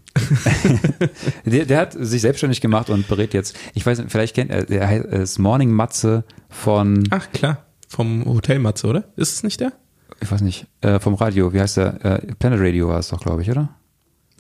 [1.45, 3.57] der, der, hat sich selbstständig gemacht und berät jetzt.
[3.75, 7.05] Ich weiß nicht, vielleicht kennt er, der heißt Morning Matze von.
[7.11, 9.05] Ach klar, vom Hotel Matze, oder?
[9.17, 9.73] Ist es nicht der?
[10.21, 10.67] Ich weiß nicht.
[10.81, 12.05] Äh, vom Radio, wie heißt der?
[12.05, 13.69] Äh, Planet Radio war es doch, glaube ich, oder?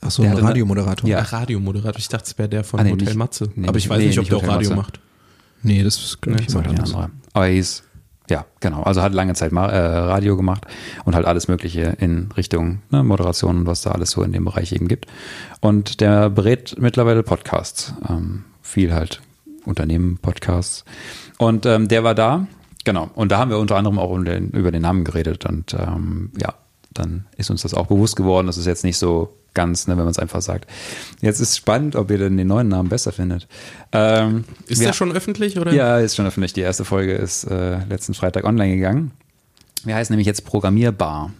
[0.01, 1.09] Ach so, ein Radiomoderator.
[1.09, 1.99] Ja, Ach, Radiomoderator.
[1.99, 3.49] Ich dachte, es wäre der von ah, nee, Hotel nicht, Matze.
[3.55, 4.75] Nee, Aber ich weiß nee, nicht, ob der auch Radio Matze.
[4.75, 5.01] macht.
[5.63, 7.11] Nee, das ist nee, ich ein anderer.
[7.33, 7.85] Aber er hieß
[8.31, 8.83] ja, genau.
[8.83, 10.67] Also hat lange Zeit äh, Radio gemacht
[11.05, 14.45] und halt alles Mögliche in Richtung ne, Moderation und was da alles so in dem
[14.45, 15.07] Bereich eben gibt.
[15.61, 17.95] Und der berät mittlerweile Podcasts.
[18.09, 19.21] Ähm, viel halt
[19.65, 20.85] Unternehmen, Podcasts.
[21.39, 22.47] Und ähm, der war da,
[22.85, 23.11] genau.
[23.15, 25.47] Und da haben wir unter anderem auch um den, über den Namen geredet.
[25.47, 26.55] Und ähm, ja,
[26.91, 28.47] dann ist uns das auch bewusst geworden.
[28.47, 30.69] Das ist jetzt nicht so ganz, ne, wenn man es einfach sagt.
[31.21, 33.47] Jetzt ist spannend, ob ihr denn den neuen Namen besser findet.
[33.93, 35.73] Ähm, Ist wir- der schon öffentlich oder?
[35.73, 36.53] Ja, ist schon öffentlich.
[36.53, 39.11] Die erste Folge ist äh, letzten Freitag online gegangen.
[39.85, 41.33] Wir heißen nämlich jetzt Programmierbar.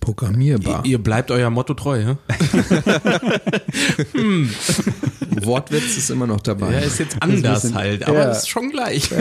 [0.00, 0.84] Programmierbar.
[0.84, 2.16] Ihr, ihr bleibt euer Motto treu, ja?
[5.42, 6.72] Wortwitz ist immer noch dabei.
[6.74, 8.30] Ja, ist jetzt anders bisschen- halt, aber ja.
[8.32, 9.10] ist schon gleich.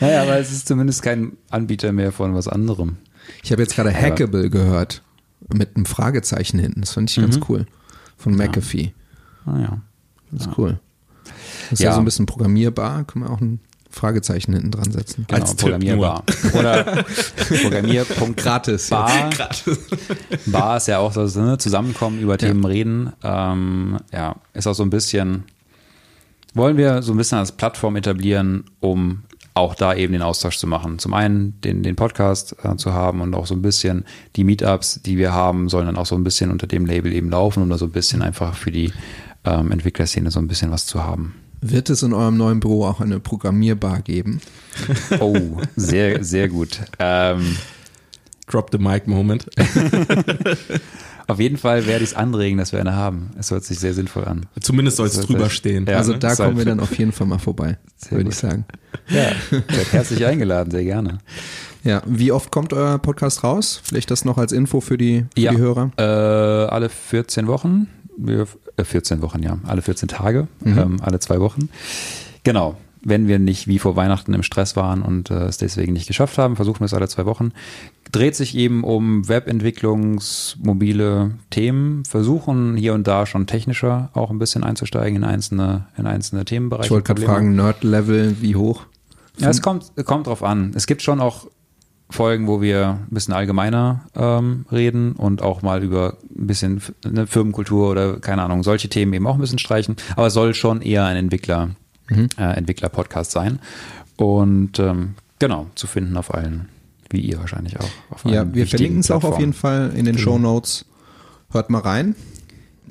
[0.00, 2.96] Naja, aber es ist zumindest kein Anbieter mehr von was anderem.
[3.42, 5.02] Ich habe jetzt gerade Hackable gehört.
[5.52, 6.80] Mit einem Fragezeichen hinten.
[6.80, 7.66] Das fand ich ganz cool.
[8.16, 8.92] Von McAfee.
[9.44, 9.80] Ah, ja.
[10.32, 10.80] Das ist cool.
[11.24, 11.90] Das ist ja.
[11.90, 11.94] Ja.
[11.94, 13.04] so ein bisschen programmierbar.
[13.04, 15.24] Können wir auch ein Fragezeichen hinten dran setzen.
[15.28, 16.24] Genau, Als Tipp Programmierbar.
[16.52, 16.84] Oder
[17.62, 18.34] Programmier.bar.
[18.36, 18.90] Gratis.
[18.90, 19.30] Bar,
[20.46, 23.12] Bar ist ja auch so, ne, zusammenkommen, über Themen reden.
[23.22, 25.44] Ähm, ja, ist auch so ein bisschen,
[26.54, 29.22] wollen wir so ein bisschen als Plattform etablieren, um
[29.56, 30.98] auch da eben den Austausch zu machen.
[30.98, 34.04] Zum einen den, den Podcast äh, zu haben und auch so ein bisschen
[34.36, 37.30] die Meetups, die wir haben, sollen dann auch so ein bisschen unter dem Label eben
[37.30, 38.92] laufen, um da so ein bisschen einfach für die
[39.44, 41.34] ähm, Entwicklerszene so ein bisschen was zu haben.
[41.62, 44.40] Wird es in eurem neuen Büro auch eine Programmierbar geben?
[45.20, 46.80] Oh, sehr, sehr gut.
[46.98, 47.56] Ähm,
[48.46, 49.46] Drop the mic Moment.
[51.28, 53.30] Auf jeden Fall werde ich es anregen, dass wir eine haben.
[53.38, 54.46] Es hört sich sehr sinnvoll an.
[54.60, 55.84] Zumindest soll es drüber stehen.
[55.88, 55.96] Ja.
[55.96, 56.18] also ne?
[56.20, 58.32] da kommen wir dann auf jeden Fall mal vorbei, Sehr würde gut.
[58.32, 58.64] ich sagen.
[59.08, 59.30] Ja,
[59.90, 61.18] herzlich eingeladen, sehr gerne.
[61.84, 63.80] Ja, wie oft kommt euer Podcast raus?
[63.84, 65.52] Vielleicht das noch als Info für die, für Ja.
[65.52, 65.90] die Hörer.
[65.98, 68.46] Äh, alle 14 Wochen, wir,
[68.76, 71.68] äh, 14 Wochen, ja, alle 14 Tage, ähm, alle zwei Wochen.
[72.44, 72.76] Genau.
[73.08, 76.38] Wenn wir nicht wie vor Weihnachten im Stress waren und äh, es deswegen nicht geschafft
[76.38, 77.52] haben, versuchen wir es alle zwei Wochen.
[78.12, 84.64] Dreht sich eben um Webentwicklungsmobile Themen, versuchen hier und da schon technischer auch ein bisschen
[84.64, 86.86] einzusteigen in einzelne, in einzelne Themenbereiche.
[86.86, 88.82] Ich wollte gerade fragen, Nerd-Level, wie hoch?
[89.38, 90.72] Ja, es kommt, kommt drauf an.
[90.74, 91.46] Es gibt schon auch
[92.08, 97.26] Folgen, wo wir ein bisschen allgemeiner ähm, reden und auch mal über ein bisschen eine
[97.26, 99.96] Firmenkultur oder keine Ahnung, solche Themen eben auch ein bisschen streichen.
[100.14, 101.70] Aber es soll schon eher ein Entwickler,
[102.08, 103.58] äh, Entwickler-Podcast sein.
[104.16, 106.68] Und ähm, genau, zu finden auf allen,
[107.10, 107.90] wie ihr wahrscheinlich auch.
[108.10, 110.86] Auf Ja, wir verlinken es auch auf jeden Fall in den Show Notes.
[111.50, 112.16] Hört mal rein.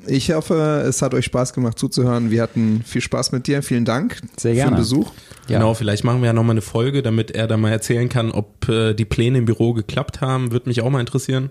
[0.08, 2.30] Ich hoffe, es hat euch Spaß gemacht zuzuhören.
[2.30, 3.62] Wir hatten viel Spaß mit dir.
[3.62, 4.70] Vielen Dank Sehr für gerne.
[4.72, 5.10] den Besuch.
[5.48, 5.58] Ja.
[5.58, 8.68] Genau, vielleicht machen wir ja nochmal eine Folge, damit er da mal erzählen kann, ob
[8.68, 10.52] äh, die Pläne im Büro geklappt haben.
[10.52, 11.50] Würde mich auch mal interessieren.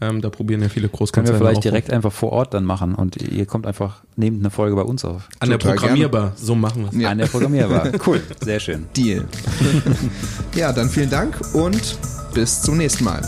[0.00, 2.64] Ähm, da probieren ja viele Können wir Großkonzerne vielleicht auch direkt einfach vor Ort dann
[2.64, 5.28] machen und ihr kommt einfach, nehmt eine Folge bei uns auf.
[5.40, 6.32] an der Total Programmierbar.
[6.36, 6.96] So machen wir es.
[6.96, 7.10] Ja.
[7.10, 7.88] An der Programmierbar.
[8.06, 8.86] Cool, sehr schön.
[8.96, 9.26] Deal.
[10.54, 11.98] ja, dann vielen Dank und
[12.32, 13.22] bis zum nächsten Mal.